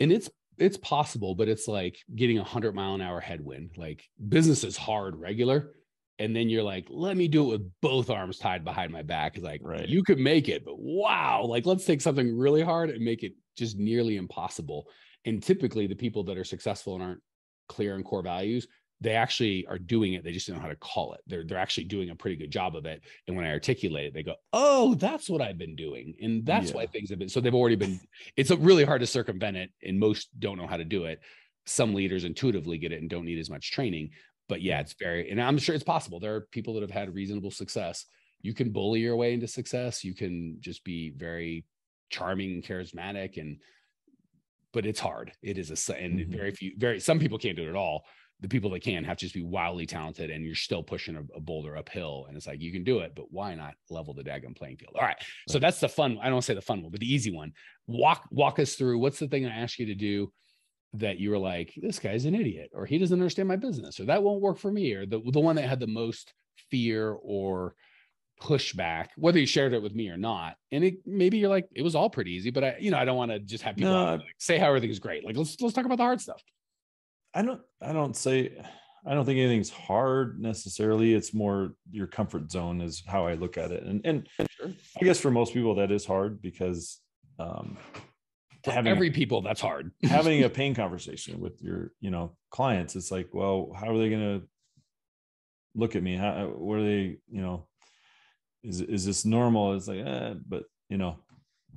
[0.00, 4.04] And it's it's possible but it's like getting a hundred mile an hour headwind like
[4.28, 5.72] business is hard regular
[6.18, 9.36] and then you're like, let me do it with both arms tied behind my back.
[9.36, 9.88] It's like right.
[9.88, 13.32] you could make it, but wow, like let's take something really hard and make it
[13.56, 14.86] just nearly impossible.
[15.24, 17.22] And typically, the people that are successful and aren't
[17.68, 18.66] clear in core values,
[19.00, 20.24] they actually are doing it.
[20.24, 21.20] They just don't know how to call it.
[21.26, 23.02] They're they're actually doing a pretty good job of it.
[23.26, 26.70] And when I articulate it, they go, "Oh, that's what I've been doing," and that's
[26.70, 26.76] yeah.
[26.76, 27.28] why things have been.
[27.28, 28.00] So they've already been.
[28.36, 31.20] It's really hard to circumvent it, and most don't know how to do it
[31.68, 34.08] some leaders intuitively get it and don't need as much training
[34.48, 36.20] but yeah, it's very, and I'm sure it's possible.
[36.20, 38.06] There are people that have had reasonable success.
[38.42, 40.04] You can bully your way into success.
[40.04, 41.64] You can just be very
[42.10, 43.58] charming and charismatic, and
[44.72, 45.32] but it's hard.
[45.42, 46.32] It is a and mm-hmm.
[46.32, 48.04] very few, very some people can't do it at all.
[48.40, 51.22] The people that can have to just be wildly talented, and you're still pushing a,
[51.34, 52.26] a boulder uphill.
[52.28, 54.94] And it's like you can do it, but why not level the daggum playing field?
[54.94, 55.16] All right.
[55.48, 56.18] So that's the fun.
[56.22, 57.52] I don't say the fun one, but the easy one.
[57.86, 58.98] Walk walk us through.
[58.98, 60.32] What's the thing I ask you to do?
[60.94, 64.06] that you were like, this guy's an idiot, or he doesn't understand my business, or
[64.06, 66.32] that won't work for me, or the the one that had the most
[66.70, 67.74] fear or
[68.40, 70.56] pushback, whether you shared it with me or not.
[70.72, 73.04] And it maybe you're like, it was all pretty easy, but I, you know, I
[73.04, 75.24] don't want to just have people no, like, say how everything's great.
[75.24, 76.42] Like let's let's talk about the hard stuff.
[77.36, 78.52] I don't I don't say
[79.06, 81.14] I don't think anything's hard necessarily.
[81.14, 83.82] It's more your comfort zone is how I look at it.
[83.84, 84.72] And and sure.
[85.00, 87.00] I guess for most people that is hard because
[87.38, 87.76] um
[88.64, 89.92] for having every people that's hard.
[90.02, 94.10] having a pain conversation with your, you know, clients, it's like, well, how are they
[94.10, 94.40] gonna
[95.74, 96.16] look at me?
[96.16, 97.68] How what are they, you know,
[98.64, 99.74] is is this normal?
[99.74, 101.18] It's like, eh, but you know,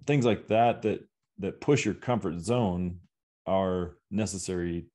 [0.08, 1.02] things like that that
[1.40, 3.02] that push your comfort zone
[3.46, 4.88] are necessary.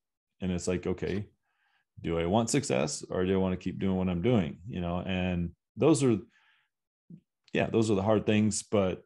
[0.45, 1.25] And it's like, okay,
[2.03, 4.59] do I want success or do I want to keep doing what I'm doing?
[4.67, 6.17] You know, and those are,
[7.51, 9.03] yeah, those are the hard things, but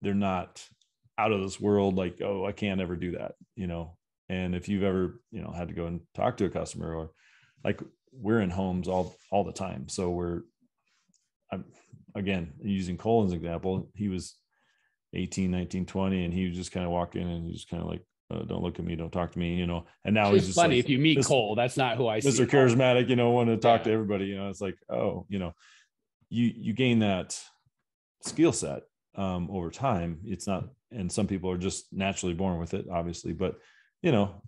[0.00, 0.64] they're not
[1.18, 1.96] out of this world.
[1.96, 3.96] Like, oh, I can't ever do that, you know.
[4.28, 7.10] And if you've ever, you know, had to go and talk to a customer or
[7.64, 7.80] like
[8.12, 10.42] we're in homes all all the time, so we're,
[11.50, 11.64] I'm
[12.14, 13.90] again using Colin's example.
[13.94, 14.36] He was
[15.14, 18.04] 18, 19, 20, and he just kind of walking and he just kind of like,
[18.30, 19.86] uh, don't look at me, don't talk to me, you know.
[20.04, 22.20] And now it's he's just funny like, if you meet Cole, that's not who I
[22.20, 22.28] see.
[22.28, 22.46] Mr.
[22.46, 23.84] Charismatic, you know, want to talk yeah.
[23.84, 24.26] to everybody.
[24.26, 25.52] You know, it's like, oh, you know,
[26.28, 27.38] you you gain that
[28.22, 28.82] skill set
[29.14, 30.20] um, over time.
[30.24, 33.32] It's not, and some people are just naturally born with it, obviously.
[33.32, 33.58] But
[34.02, 34.42] you know,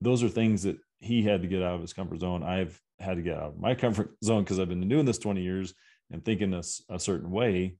[0.00, 2.42] those are things that he had to get out of his comfort zone.
[2.42, 5.42] I've had to get out of my comfort zone because I've been doing this 20
[5.42, 5.74] years
[6.10, 7.76] and thinking a, a certain way.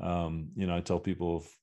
[0.00, 1.59] Um, you know, I tell people if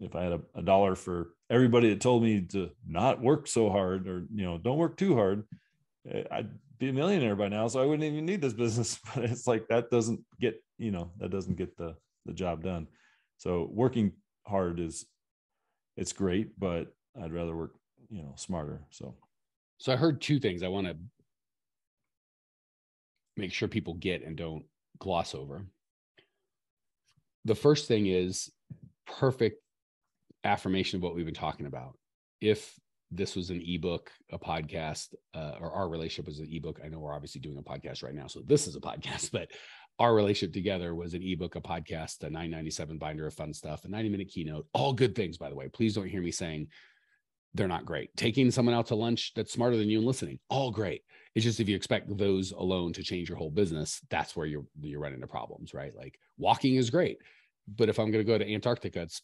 [0.00, 3.68] if I had a, a, dollar for everybody that told me to not work so
[3.68, 5.44] hard or you know don't work too hard,
[6.10, 7.66] eh, I'd be a millionaire by now.
[7.68, 8.98] So I wouldn't even need this business.
[9.14, 12.86] But it's like that doesn't get you know that doesn't get the the job done.
[13.38, 14.12] So working
[14.46, 15.06] hard is
[15.96, 17.74] it's great, but I'd rather work
[18.08, 18.82] you know smarter.
[18.90, 19.16] So
[19.78, 20.96] so I heard two things I want to
[23.36, 24.64] make sure people get and don't
[24.98, 25.66] gloss over.
[27.44, 28.50] The first thing is
[29.06, 29.62] perfect
[30.44, 31.96] affirmation of what we've been talking about.
[32.40, 32.78] If
[33.10, 36.98] this was an ebook, a podcast, uh, or our relationship was an ebook, I know
[36.98, 39.48] we're obviously doing a podcast right now, so this is a podcast, but
[39.98, 43.88] our relationship together was an ebook, a podcast, a 997 binder of fun stuff, a
[43.88, 45.68] 90 minute keynote, all good things, by the way.
[45.68, 46.68] Please don't hear me saying
[47.54, 48.14] they're not great.
[48.16, 51.02] Taking someone out to lunch that's smarter than you and listening, all great.
[51.34, 54.66] It's just if you expect those alone to change your whole business, that's where you're
[54.80, 55.94] you're running into problems, right?
[55.96, 57.18] Like walking is great
[57.76, 59.22] but if I'm going to go to Antarctica, it's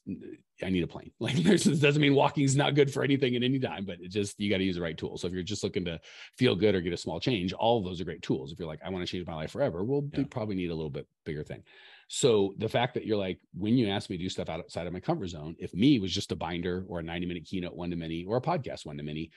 [0.62, 1.10] I need a plane.
[1.20, 3.98] Like there's this doesn't mean walking is not good for anything at any time, but
[4.00, 5.16] it just you got to use the right tool.
[5.16, 5.98] So if you're just looking to
[6.36, 8.52] feel good or get a small change, all of those are great tools.
[8.52, 10.20] If you're like, I want to change my life forever, well, yeah.
[10.20, 11.62] you probably need a little bit bigger thing.
[12.08, 14.92] So the fact that you're like, when you ask me to do stuff outside of
[14.92, 17.90] my comfort zone, if me was just a binder or a 90 minute keynote one
[17.90, 19.30] to many or a podcast one to many,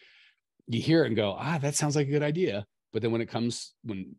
[0.68, 2.66] you hear it and go, ah, that sounds like a good idea.
[2.92, 4.16] But then when it comes, when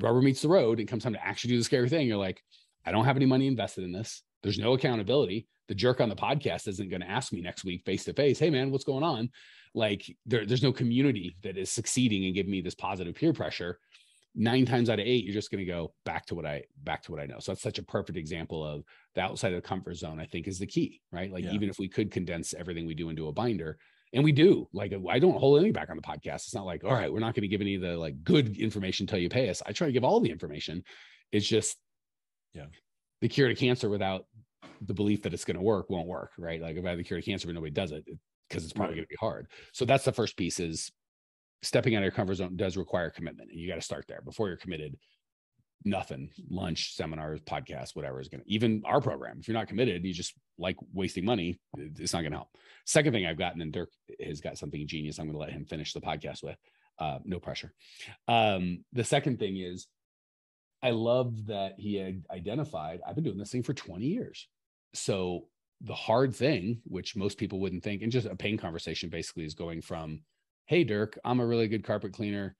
[0.00, 2.06] rubber meets the road, it comes time to actually do the scary thing.
[2.06, 2.42] You're like,
[2.86, 4.22] I don't have any money invested in this.
[4.42, 5.46] There's no accountability.
[5.68, 8.38] The jerk on the podcast isn't going to ask me next week face to face,
[8.38, 9.30] hey man, what's going on?
[9.74, 13.78] Like there, there's no community that is succeeding and giving me this positive peer pressure.
[14.34, 17.02] Nine times out of eight, you're just going to go back to what I back
[17.04, 17.38] to what I know.
[17.40, 20.20] So that's such a perfect example of the outside of the comfort zone.
[20.20, 21.32] I think is the key, right?
[21.32, 21.52] Like yeah.
[21.52, 23.76] even if we could condense everything we do into a binder,
[24.12, 26.84] and we do like i don't hold anything back on the podcast it's not like
[26.84, 29.28] all right we're not going to give any of the like good information until you
[29.28, 30.82] pay us i try to give all the information
[31.32, 31.76] it's just
[32.54, 32.66] yeah
[33.20, 34.24] the cure to cancer without
[34.82, 36.60] the belief that it's going to work won't work, right?
[36.60, 38.04] Like if I have the cure to cancer, but nobody does it
[38.48, 38.96] because it's probably right.
[38.96, 39.46] going to be hard.
[39.72, 40.90] So that's the first piece is
[41.62, 43.50] stepping out of your comfort zone does require commitment.
[43.50, 44.96] And you got to start there before you're committed.
[45.84, 49.38] Nothing, lunch, seminars, podcasts, whatever is going to, even our program.
[49.40, 52.48] If you're not committed, you just like wasting money, it's not going to help.
[52.84, 53.90] Second thing I've gotten, and Dirk
[54.22, 56.56] has got something genius I'm going to let him finish the podcast with.
[56.98, 57.72] Uh, no pressure.
[58.28, 59.86] Um, the second thing is
[60.82, 64.48] I love that he had identified, I've been doing this thing for 20 years.
[64.94, 65.46] So
[65.82, 69.54] the hard thing, which most people wouldn't think, and just a pain conversation basically is
[69.54, 70.22] going from,
[70.66, 72.56] Hey, Dirk, I'm a really good carpet cleaner.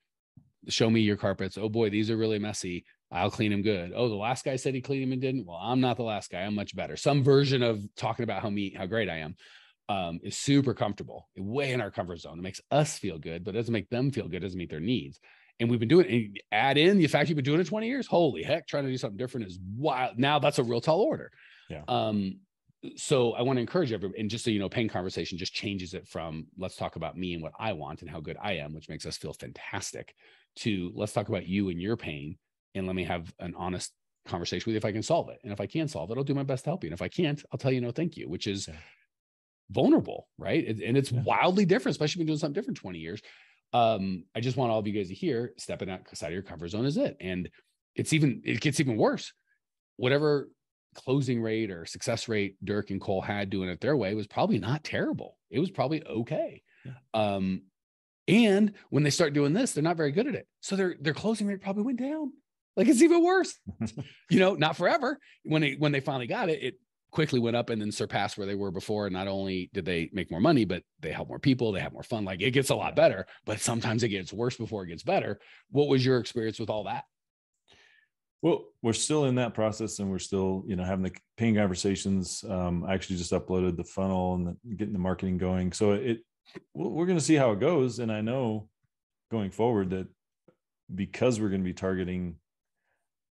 [0.67, 1.57] Show me your carpets.
[1.57, 2.85] Oh boy, these are really messy.
[3.11, 3.91] I'll clean them good.
[3.95, 5.45] Oh, the last guy said he cleaned them and didn't.
[5.45, 6.41] Well, I'm not the last guy.
[6.41, 6.95] I'm much better.
[6.95, 9.35] Some version of talking about how me, how great I am,
[9.89, 12.39] um, is super comfortable, way in our comfort zone.
[12.39, 14.37] It makes us feel good, but it doesn't make them feel good.
[14.37, 15.19] It doesn't meet their needs
[15.61, 16.11] and we've been doing it.
[16.11, 18.07] And add in the fact you've been doing it 20 years.
[18.07, 20.17] Holy heck, trying to do something different is wild.
[20.17, 21.31] Now that's a real tall order.
[21.69, 21.83] Yeah.
[21.87, 22.39] Um,
[22.95, 25.93] so I want to encourage everyone, and just so you know, pain conversation just changes
[25.93, 28.73] it from let's talk about me and what I want and how good I am,
[28.73, 30.15] which makes us feel fantastic,
[30.57, 32.37] to let's talk about you and your pain,
[32.73, 33.93] and let me have an honest
[34.25, 35.39] conversation with you if I can solve it.
[35.43, 36.87] And if I can solve it, I'll do my best to help you.
[36.87, 38.73] And if I can't, I'll tell you no, thank you, which is yeah.
[39.69, 40.67] vulnerable, right?
[40.67, 41.21] And it's yeah.
[41.21, 43.21] wildly different, especially when doing something different 20 years
[43.73, 46.69] um, I just want all of you guys to hear stepping outside of your comfort
[46.69, 47.15] zone is it.
[47.19, 47.49] And
[47.95, 49.33] it's even it gets even worse.
[49.97, 50.49] Whatever
[50.95, 54.59] closing rate or success rate Dirk and Cole had doing it their way was probably
[54.59, 55.37] not terrible.
[55.49, 56.61] It was probably okay.
[56.85, 56.93] Yeah.
[57.13, 57.63] Um,
[58.27, 60.47] and when they start doing this, they're not very good at it.
[60.61, 62.31] So their their closing rate probably went down.
[62.75, 63.57] Like it's even worse.
[64.29, 65.17] you know, not forever.
[65.43, 66.73] When they when they finally got it, it
[67.11, 69.05] quickly went up and then surpassed where they were before.
[69.05, 71.93] And not only did they make more money, but they help more people, they have
[71.93, 72.25] more fun.
[72.25, 75.39] Like it gets a lot better, but sometimes it gets worse before it gets better.
[75.69, 77.03] What was your experience with all that?
[78.41, 82.43] Well, we're still in that process and we're still, you know, having the pain conversations.
[82.47, 85.73] Um, I actually just uploaded the funnel and the, getting the marketing going.
[85.73, 86.21] So it,
[86.73, 87.99] we're going to see how it goes.
[87.99, 88.67] And I know
[89.29, 90.07] going forward that
[90.93, 92.37] because we're going to be targeting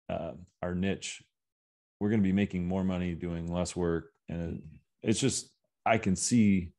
[0.08, 1.22] uh, our niche,
[2.02, 4.10] we're going to be making more money doing less work.
[4.28, 4.60] And
[5.04, 5.50] it's just,
[5.86, 6.72] I can see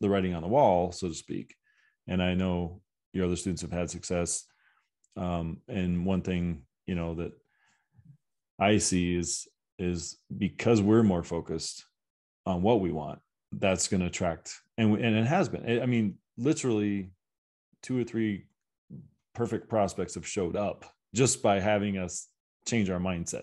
[0.00, 1.56] the writing on the wall, so to speak.
[2.06, 2.80] And I know
[3.12, 4.44] your other students have had success.
[5.16, 7.32] Um, and one thing, you know, that
[8.60, 9.48] I see is
[9.80, 11.84] is because we're more focused
[12.46, 13.18] on what we want,
[13.50, 15.82] that's going to attract, and and it has been.
[15.82, 17.10] I mean, literally,
[17.82, 18.44] two or three
[19.34, 22.28] perfect prospects have showed up just by having us
[22.64, 23.42] change our mindset.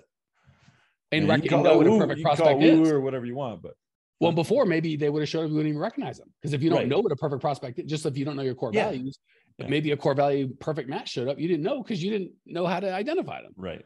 [1.12, 3.74] And, you call know what a perfect prospect is, or whatever you want, but
[4.20, 6.32] well, before maybe they would have showed up, you wouldn't even recognize them.
[6.42, 6.88] Because if you don't right.
[6.88, 8.86] know what a perfect prospect is, just if you don't know your core yeah.
[8.86, 9.20] values,
[9.58, 9.68] yeah.
[9.68, 12.66] maybe a core value perfect match showed up, you didn't know because you didn't know
[12.66, 13.52] how to identify them.
[13.58, 13.84] Right.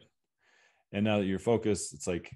[0.92, 2.30] And now that you're focused, it's like,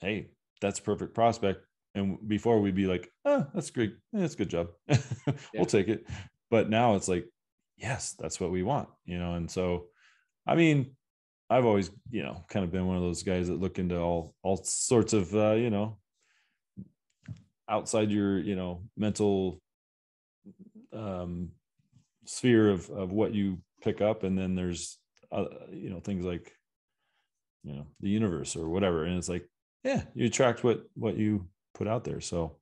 [0.00, 0.28] hey,
[0.60, 1.60] that's a perfect prospect.
[1.94, 3.94] And before we'd be like, oh, that's great.
[4.12, 4.68] That's a good job.
[5.54, 6.06] we'll take it.
[6.50, 7.26] But now it's like,
[7.76, 9.34] yes, that's what we want, you know?
[9.34, 9.86] And so,
[10.46, 10.96] I mean,
[11.50, 14.34] I've always, you know, kind of been one of those guys that look into all,
[14.42, 15.98] all sorts of, uh, you know,
[17.68, 19.60] outside your, you know, mental
[20.92, 21.50] um,
[22.24, 24.22] sphere of, of what you pick up.
[24.22, 24.98] And then there's,
[25.30, 26.52] uh, you know, things like
[27.64, 29.04] you know the universe or whatever.
[29.04, 29.48] And it's like
[29.82, 32.20] yeah you attract what what you put out there.
[32.20, 32.58] So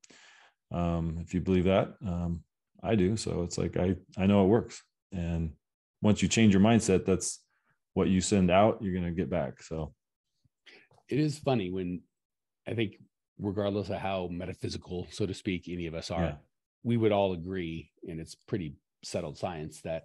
[0.70, 2.42] um if you believe that um
[2.82, 3.16] i do.
[3.16, 4.82] So it's like i i know it works.
[5.12, 5.52] And
[6.00, 7.41] once you change your mindset that's
[7.95, 9.93] what you send out you're going to get back so
[11.09, 12.01] it is funny when
[12.66, 12.95] i think
[13.38, 16.34] regardless of how metaphysical so to speak any of us are yeah.
[16.82, 20.05] we would all agree and it's pretty settled science that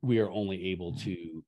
[0.00, 1.04] we are only able mm-hmm.
[1.04, 1.44] to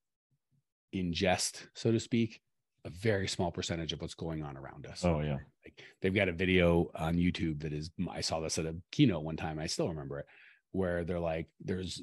[0.95, 2.41] ingest so to speak
[2.85, 5.05] a very small percentage of what's going on around us.
[5.05, 5.39] Oh yeah.
[5.64, 9.25] Like they've got a video on YouTube that is I saw this at a keynote
[9.25, 9.59] one time.
[9.59, 10.27] I still remember it
[10.75, 12.03] where they're like there's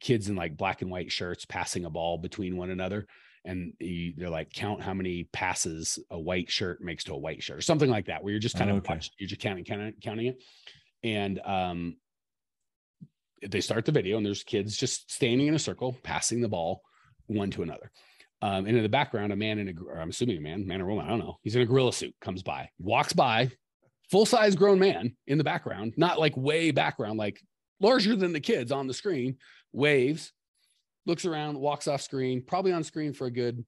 [0.00, 3.06] kids in like black and white shirts passing a ball between one another
[3.44, 3.74] and
[4.16, 7.62] they're like count how many passes a white shirt makes to a white shirt or
[7.62, 9.00] something like that where you're just kind oh, of okay.
[9.18, 10.42] you're just counting, counting counting it
[11.02, 11.96] and um
[13.46, 16.82] they start the video and there's kids just standing in a circle passing the ball
[17.26, 17.90] one to another
[18.42, 20.84] um, and in the background, a man in a, I'm assuming a man, man or
[20.84, 21.38] woman, I don't know.
[21.40, 23.50] He's in a gorilla suit, comes by, walks by,
[24.10, 27.40] full size grown man in the background, not like way background, like
[27.80, 29.36] larger than the kids on the screen,
[29.72, 30.32] waves,
[31.06, 33.64] looks around, walks off screen, probably on screen for a good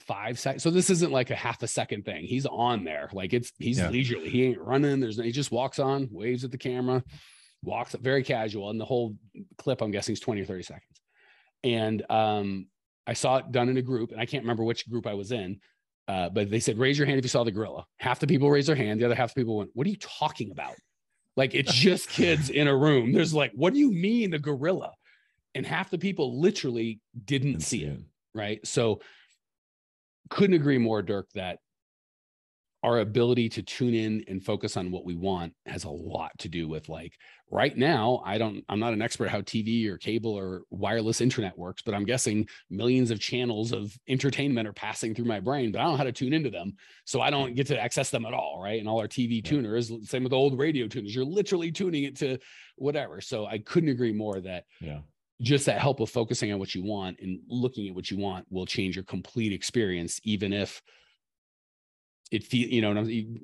[0.00, 0.62] five seconds.
[0.62, 2.24] So this isn't like a half a second thing.
[2.24, 3.08] He's on there.
[3.12, 3.90] Like it's, he's yeah.
[3.90, 4.28] leisurely.
[4.28, 5.00] He ain't running.
[5.00, 7.02] There's, he just walks on, waves at the camera,
[7.62, 8.70] walks up very casual.
[8.70, 9.16] And the whole
[9.58, 11.00] clip, I'm guessing is 20 or 30 seconds.
[11.64, 12.66] And, um,
[13.06, 15.30] I saw it done in a group, and I can't remember which group I was
[15.30, 15.60] in.
[16.08, 17.84] Uh, but they said, raise your hand if you saw the gorilla.
[17.98, 19.00] Half the people raised their hand.
[19.00, 20.74] The other half the people went, what are you talking about?
[21.36, 23.12] Like it's just kids in a room.
[23.12, 24.92] There's like, what do you mean the gorilla?
[25.54, 28.00] And half the people literally didn't see it.
[28.34, 28.66] Right.
[28.66, 29.00] So
[30.30, 31.58] couldn't agree more, Dirk, that
[32.86, 36.48] our ability to tune in and focus on what we want has a lot to
[36.48, 37.12] do with like
[37.50, 41.58] right now i don't i'm not an expert how tv or cable or wireless internet
[41.58, 45.80] works but i'm guessing millions of channels of entertainment are passing through my brain but
[45.80, 46.72] i don't know how to tune into them
[47.04, 48.78] so i don't get to access them at all right?
[48.78, 52.38] And all our tv tuners same with old radio tuners you're literally tuning it to
[52.76, 55.00] whatever so i couldn't agree more that yeah.
[55.42, 58.46] just that help of focusing on what you want and looking at what you want
[58.48, 60.80] will change your complete experience even if
[62.30, 63.38] it feel you know you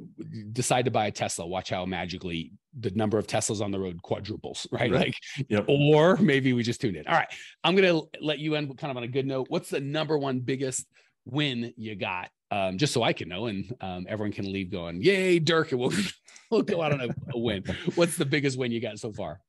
[0.52, 4.00] decide to buy a tesla watch how magically the number of teslas on the road
[4.02, 4.92] quadruples right, right.
[4.92, 5.14] like
[5.48, 5.64] yep.
[5.68, 7.06] or maybe we just tuned in.
[7.06, 7.28] All right
[7.64, 9.46] i'm gonna let you end kind of on a good note.
[9.48, 10.86] What's the number one biggest
[11.24, 12.30] win you got?
[12.50, 15.80] Um, just so i can know and um, everyone can leave going yay dirk and
[15.80, 15.92] we'll,
[16.50, 17.64] we'll go out on a, a win.
[17.94, 19.40] What's the biggest win you got so far?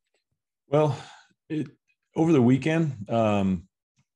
[0.67, 0.97] Well
[1.49, 1.67] it,
[2.15, 3.67] over the weekend um,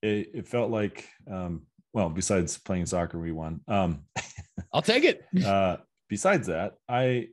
[0.02, 1.64] it, it felt like um,
[1.98, 3.60] well, besides playing soccer, we won.
[3.68, 4.04] Um,
[4.72, 5.26] I'll take it.
[5.44, 5.78] uh,
[6.08, 7.30] besides that, I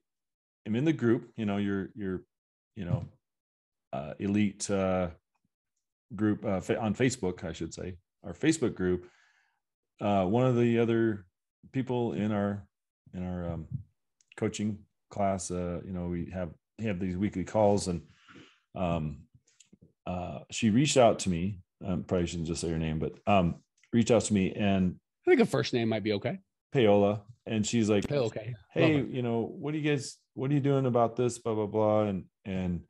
[0.65, 1.31] am in the group.
[1.37, 2.23] You know, your your
[2.75, 3.05] you know
[3.93, 5.09] uh, elite uh,
[6.17, 9.07] group uh, on Facebook, I should say, our Facebook group.
[10.01, 11.27] uh, one of the other
[11.73, 12.67] people in our
[13.13, 13.67] in our um,
[14.39, 14.79] coaching
[15.11, 16.49] class, uh, you know, we have
[16.79, 18.01] have these weekly calls, and
[18.75, 19.25] um,
[20.07, 21.59] uh, she reached out to me.
[21.87, 23.57] Um, probably shouldn't just say her name, but um,
[23.95, 26.39] reached out to me, and I think a first name might be okay.
[26.73, 30.61] Paola, and she's like, okay, hey, you know, what do you guys, what are you
[30.61, 32.81] doing about this, blah blah blah, and and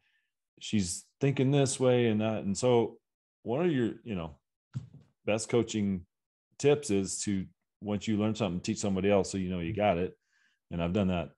[0.60, 2.96] she's thinking this way and that, and so
[3.42, 4.38] one of your, you know,
[5.26, 6.06] best coaching
[6.58, 7.44] tips is to
[7.82, 10.14] once you learn something, teach somebody else so you know you got it.
[10.70, 11.28] And I've done that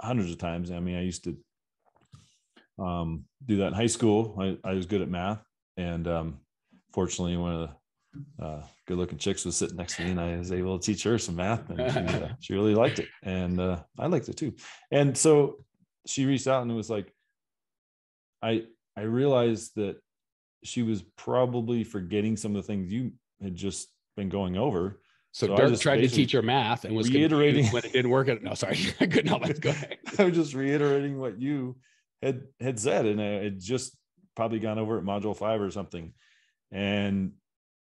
[0.00, 0.70] hundreds of times.
[0.70, 1.36] I mean, I used to
[2.82, 4.36] um, do that in high school.
[4.40, 5.44] I, I was good at math,
[5.76, 6.38] and um,
[6.94, 7.74] fortunately, one of the
[8.40, 11.18] uh, good-looking chicks was sitting next to me, and I was able to teach her
[11.18, 14.54] some math, and she, uh, she really liked it, and uh, I liked it too.
[14.90, 15.64] And so
[16.06, 17.12] she reached out and was like,
[18.42, 18.64] I
[18.96, 19.96] I realized that
[20.64, 25.00] she was probably forgetting some of the things you had just been going over.
[25.32, 28.28] So, so Dirk tried to teach her math and was reiterating when it didn't work.
[28.28, 29.60] At, no, sorry, I couldn't help it.
[29.60, 29.98] Go ahead.
[30.18, 31.76] I was just reiterating what you
[32.22, 33.96] had had said, and I had just
[34.34, 36.12] probably gone over at module five or something.
[36.72, 37.32] And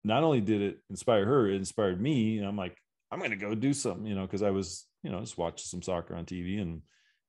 [0.04, 2.38] not only did it inspire her, it inspired me.
[2.38, 2.78] And I'm like,
[3.12, 5.82] I'm gonna go do something, you know, because I was, you know, just watching some
[5.82, 6.82] soccer on TV and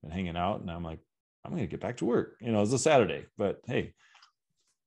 [0.02, 0.60] and hanging out.
[0.60, 1.00] And I'm like,
[1.44, 2.36] I'm gonna get back to work.
[2.40, 3.94] You know, it was a Saturday, but hey,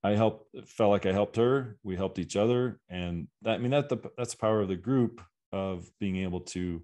[0.03, 1.77] I helped felt like I helped her.
[1.83, 2.79] We helped each other.
[2.89, 5.21] And that I mean that the that's the power of the group
[5.51, 6.81] of being able to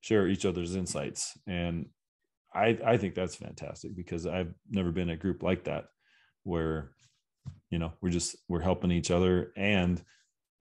[0.00, 1.38] share each other's insights.
[1.46, 1.86] And
[2.54, 5.86] I, I think that's fantastic because I've never been a group like that
[6.42, 6.92] where,
[7.70, 9.52] you know, we're just, we're helping each other.
[9.56, 10.02] And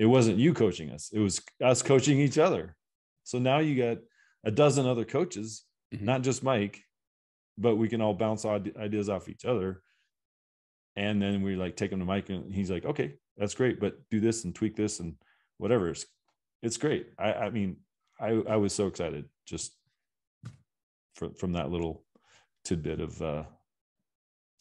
[0.03, 2.75] it wasn't you coaching us, it was us coaching each other.
[3.23, 3.99] So now you got
[4.43, 5.63] a dozen other coaches,
[5.95, 6.03] mm-hmm.
[6.03, 6.81] not just Mike,
[7.57, 9.81] but we can all bounce ideas off each other.
[10.97, 13.97] And then we like take him to Mike and he's like, okay, that's great, but
[14.11, 15.15] do this and tweak this and
[15.57, 15.87] whatever.
[15.87, 16.05] It's,
[16.61, 17.07] it's great.
[17.17, 17.77] I, I mean,
[18.19, 19.71] I, I was so excited just
[21.15, 22.03] from from that little
[22.65, 23.43] tidbit of uh,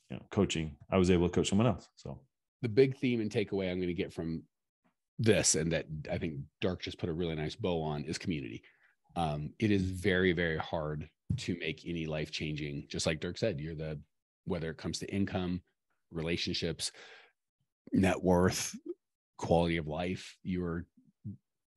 [0.08, 0.76] you know coaching.
[0.88, 1.88] I was able to coach someone else.
[1.96, 2.20] So
[2.60, 4.44] the big theme and takeaway I'm going to get from
[5.22, 8.62] this, and that I think Dirk just put a really nice bow on, is community.
[9.16, 11.08] Um, it is very very hard
[11.38, 12.86] to make any life changing.
[12.88, 14.00] Just like Dirk said, you're the
[14.44, 15.62] whether it comes to income,
[16.10, 16.92] relationships,
[17.92, 18.74] net worth,
[19.38, 20.84] quality of life, you're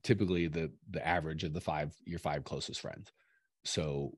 [0.04, 3.12] typically the the average of the five your five closest friends.
[3.64, 4.18] So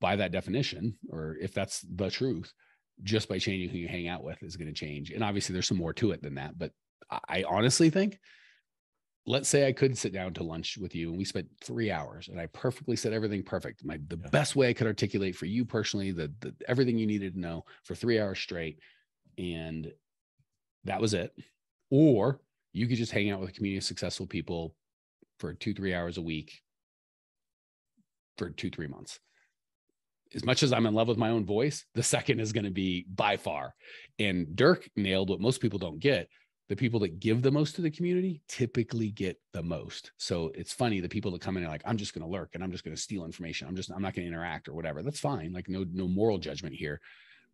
[0.00, 2.52] by that definition, or if that's the truth,
[3.02, 5.10] just by changing who you hang out with is going to change.
[5.10, 6.58] And obviously, there's some more to it than that.
[6.58, 6.72] But
[7.28, 8.18] I honestly think,
[9.26, 12.28] let's say I could sit down to lunch with you and we spent three hours
[12.28, 13.84] and I perfectly said everything perfect.
[13.84, 14.30] My the yeah.
[14.30, 17.64] best way I could articulate for you personally, the, the everything you needed to know
[17.84, 18.78] for three hours straight.
[19.36, 19.92] And
[20.84, 21.32] that was it.
[21.90, 22.40] Or
[22.72, 24.74] you could just hang out with a community of successful people
[25.38, 26.60] for two, three hours a week
[28.36, 29.20] for two, three months
[30.34, 32.70] as much as I'm in love with my own voice, the second is going to
[32.70, 33.74] be by far.
[34.18, 36.28] And Dirk nailed what most people don't get.
[36.68, 40.12] The people that give the most to the community typically get the most.
[40.18, 42.50] So it's funny the people that come in and like, I'm just going to lurk
[42.54, 43.66] and I'm just going to steal information.
[43.68, 45.02] I'm just, I'm not going to interact or whatever.
[45.02, 45.52] That's fine.
[45.52, 47.00] Like no, no moral judgment here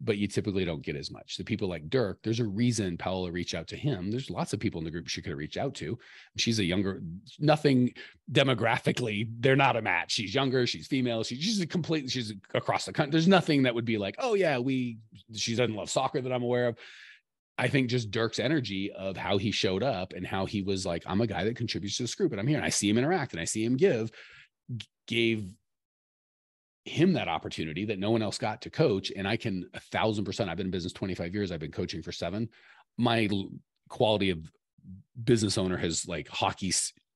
[0.01, 1.37] but you typically don't get as much.
[1.37, 4.11] The people like Dirk, there's a reason Paola reached out to him.
[4.11, 5.99] There's lots of people in the group she could have reached out to.
[6.37, 7.03] She's a younger,
[7.39, 7.95] nothing
[8.31, 10.13] demographically, they're not a match.
[10.13, 13.13] She's younger, she's female, she, she's a complete, she's across the country.
[13.13, 14.99] There's nothing that would be like, oh yeah, we,
[15.33, 16.77] she doesn't love soccer that I'm aware of.
[17.57, 21.05] I think just Dirk's energy of how he showed up and how he was like,
[21.07, 22.99] I'm a guy that contributes to this group and I'm here and I see him
[22.99, 24.11] interact and I see him give,
[25.07, 25.55] gave
[26.85, 29.13] him that opportunity that no one else got to coach.
[29.15, 31.53] And I can a thousand percent, I've been in business 25 years.
[31.53, 32.49] I've been coaching for seven.
[32.99, 33.29] My
[33.89, 34.51] quality of
[35.23, 36.73] business owner has like hockey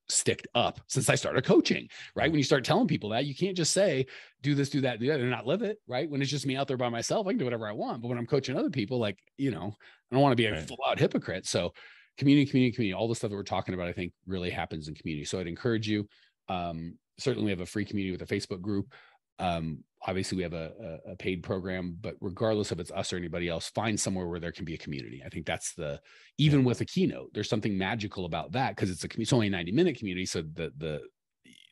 [0.09, 2.29] sticked up since I started coaching, right?
[2.29, 4.05] When you start telling people that, you can't just say,
[4.41, 6.09] do this, do that, do that, and not live it, right?
[6.09, 8.01] When it's just me out there by myself, I can do whatever I want.
[8.01, 9.75] But when I'm coaching other people, like, you know,
[10.11, 10.67] I don't want to be a right.
[10.67, 11.45] full out hypocrite.
[11.45, 11.73] So
[12.17, 14.95] community, community, community, all the stuff that we're talking about, I think really happens in
[14.95, 15.25] community.
[15.25, 16.07] So I'd encourage you.
[16.47, 18.93] Um, certainly we have a free community with a Facebook group.
[19.39, 23.47] Um, obviously, we have a, a, paid program, but regardless of it's us or anybody
[23.47, 25.21] else, find somewhere where there can be a community.
[25.25, 25.99] I think that's the
[26.37, 29.51] even with a keynote, there's something magical about that because it's a it's only a
[29.51, 31.01] 90 minute community, so the the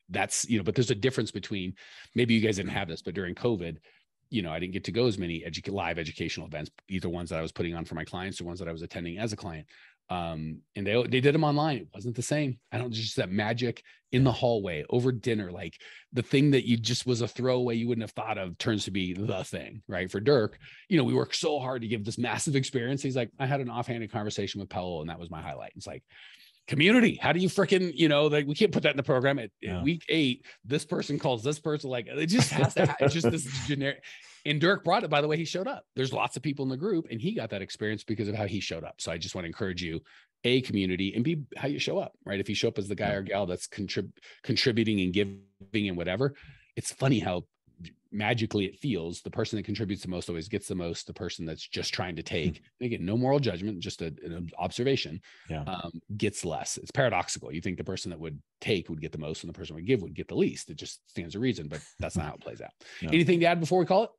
[0.09, 1.73] that's you know, but there's a difference between
[2.15, 3.77] maybe you guys didn't have this, but during COVID,
[4.29, 7.29] you know, I didn't get to go as many edu- live educational events, either ones
[7.29, 9.33] that I was putting on for my clients or ones that I was attending as
[9.33, 9.67] a client
[10.09, 13.29] um and they they did them online it wasn't the same i don't just that
[13.29, 13.83] magic
[14.13, 15.73] in the hallway over dinner like
[16.13, 18.91] the thing that you just was a throwaway you wouldn't have thought of turns to
[18.91, 22.17] be the thing right for dirk you know we worked so hard to give this
[22.17, 25.41] massive experience he's like i had an offhanded conversation with Paola and that was my
[25.41, 26.03] highlight it's like
[26.67, 27.17] community.
[27.21, 29.49] How do you freaking, you know, like we can't put that in the program at,
[29.61, 29.81] yeah.
[29.81, 30.45] week eight.
[30.65, 32.95] This person calls this person like it just has to.
[32.99, 34.03] it's just this generic.
[34.47, 35.09] And Dirk brought it.
[35.09, 35.83] By the way, he showed up.
[35.95, 38.47] There's lots of people in the group, and he got that experience because of how
[38.47, 38.95] he showed up.
[38.99, 40.01] So I just want to encourage you
[40.43, 42.95] a community and b how you show up right if you show up as the
[42.95, 44.11] guy or gal that's contrib-
[44.43, 46.35] contributing and giving and whatever
[46.75, 47.43] it's funny how
[48.11, 51.45] magically it feels the person that contributes the most always gets the most the person
[51.45, 52.85] that's just trying to take mm-hmm.
[52.85, 55.19] again no moral judgment just a, an observation
[55.49, 55.63] yeah.
[55.63, 59.17] um, gets less it's paradoxical you think the person that would take would get the
[59.17, 61.67] most and the person would give would get the least it just stands to reason
[61.67, 62.71] but that's not how it plays out
[63.01, 63.09] no.
[63.09, 64.09] anything to add before we call it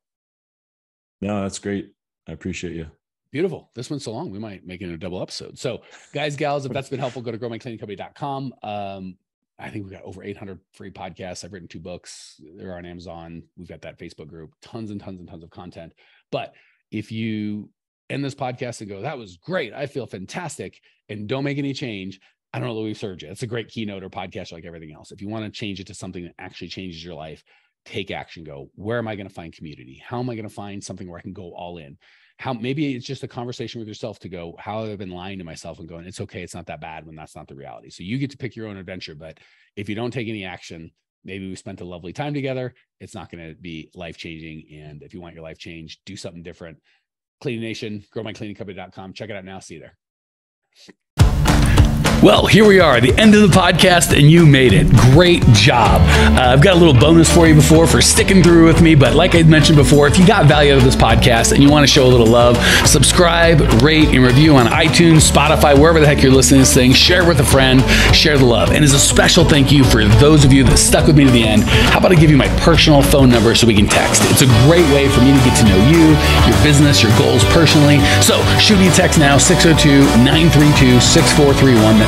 [1.21, 1.93] no that's great
[2.27, 2.91] i appreciate you
[3.31, 3.71] Beautiful.
[3.75, 5.59] This one's so long, we might make it a double episode.
[5.59, 5.83] So,
[6.14, 8.55] guys, gals, if that's been helpful, go to growmycleaningcompany.com.
[8.62, 9.16] Um,
[9.59, 11.45] I think we've got over 800 free podcasts.
[11.45, 12.41] I've written two books.
[12.57, 13.43] They're on Amazon.
[13.57, 15.93] We've got that Facebook group, tons and tons and tons of content.
[16.31, 16.55] But
[16.91, 17.71] if you
[18.09, 21.75] end this podcast and go, that was great, I feel fantastic, and don't make any
[21.75, 22.21] change,
[22.55, 23.31] I don't know Louis served you.
[23.31, 25.12] It's a great keynote or podcast like everything else.
[25.12, 27.45] If you want to change it to something that actually changes your life,
[27.89, 28.45] take action.
[28.45, 30.03] Go, where am I going to find community?
[30.07, 31.99] How am I going to find something where I can go all in?
[32.39, 35.39] how maybe it's just a conversation with yourself to go how have i been lying
[35.39, 37.91] to myself and going it's okay it's not that bad when that's not the reality
[37.91, 39.39] so you get to pick your own adventure but
[39.76, 40.91] if you don't take any action
[41.24, 45.03] maybe we spent a lovely time together it's not going to be life changing and
[45.03, 46.78] if you want your life changed do something different
[47.41, 49.97] cleaning nation growmycleaningcompany.com check it out now see you there
[52.23, 54.89] well, here we are, the end of the podcast, and you made it.
[55.12, 56.01] Great job.
[56.37, 58.97] Uh, I've got a little bonus for you before for sticking through with me.
[58.97, 61.71] But like I mentioned before, if you got value out of this podcast and you
[61.71, 62.57] want to show a little love,
[62.87, 66.93] subscribe, rate, and review on iTunes, Spotify, wherever the heck you're listening to this thing.
[66.93, 67.83] Share with a friend,
[68.14, 68.71] share the love.
[68.73, 71.31] And as a special thank you for those of you that stuck with me to
[71.31, 74.23] the end, how about I give you my personal phone number so we can text?
[74.25, 76.19] It's a great way for me to get to know you,
[76.51, 78.01] your business, your goals personally.
[78.23, 82.08] So shoot me a text now, 602 932 6431.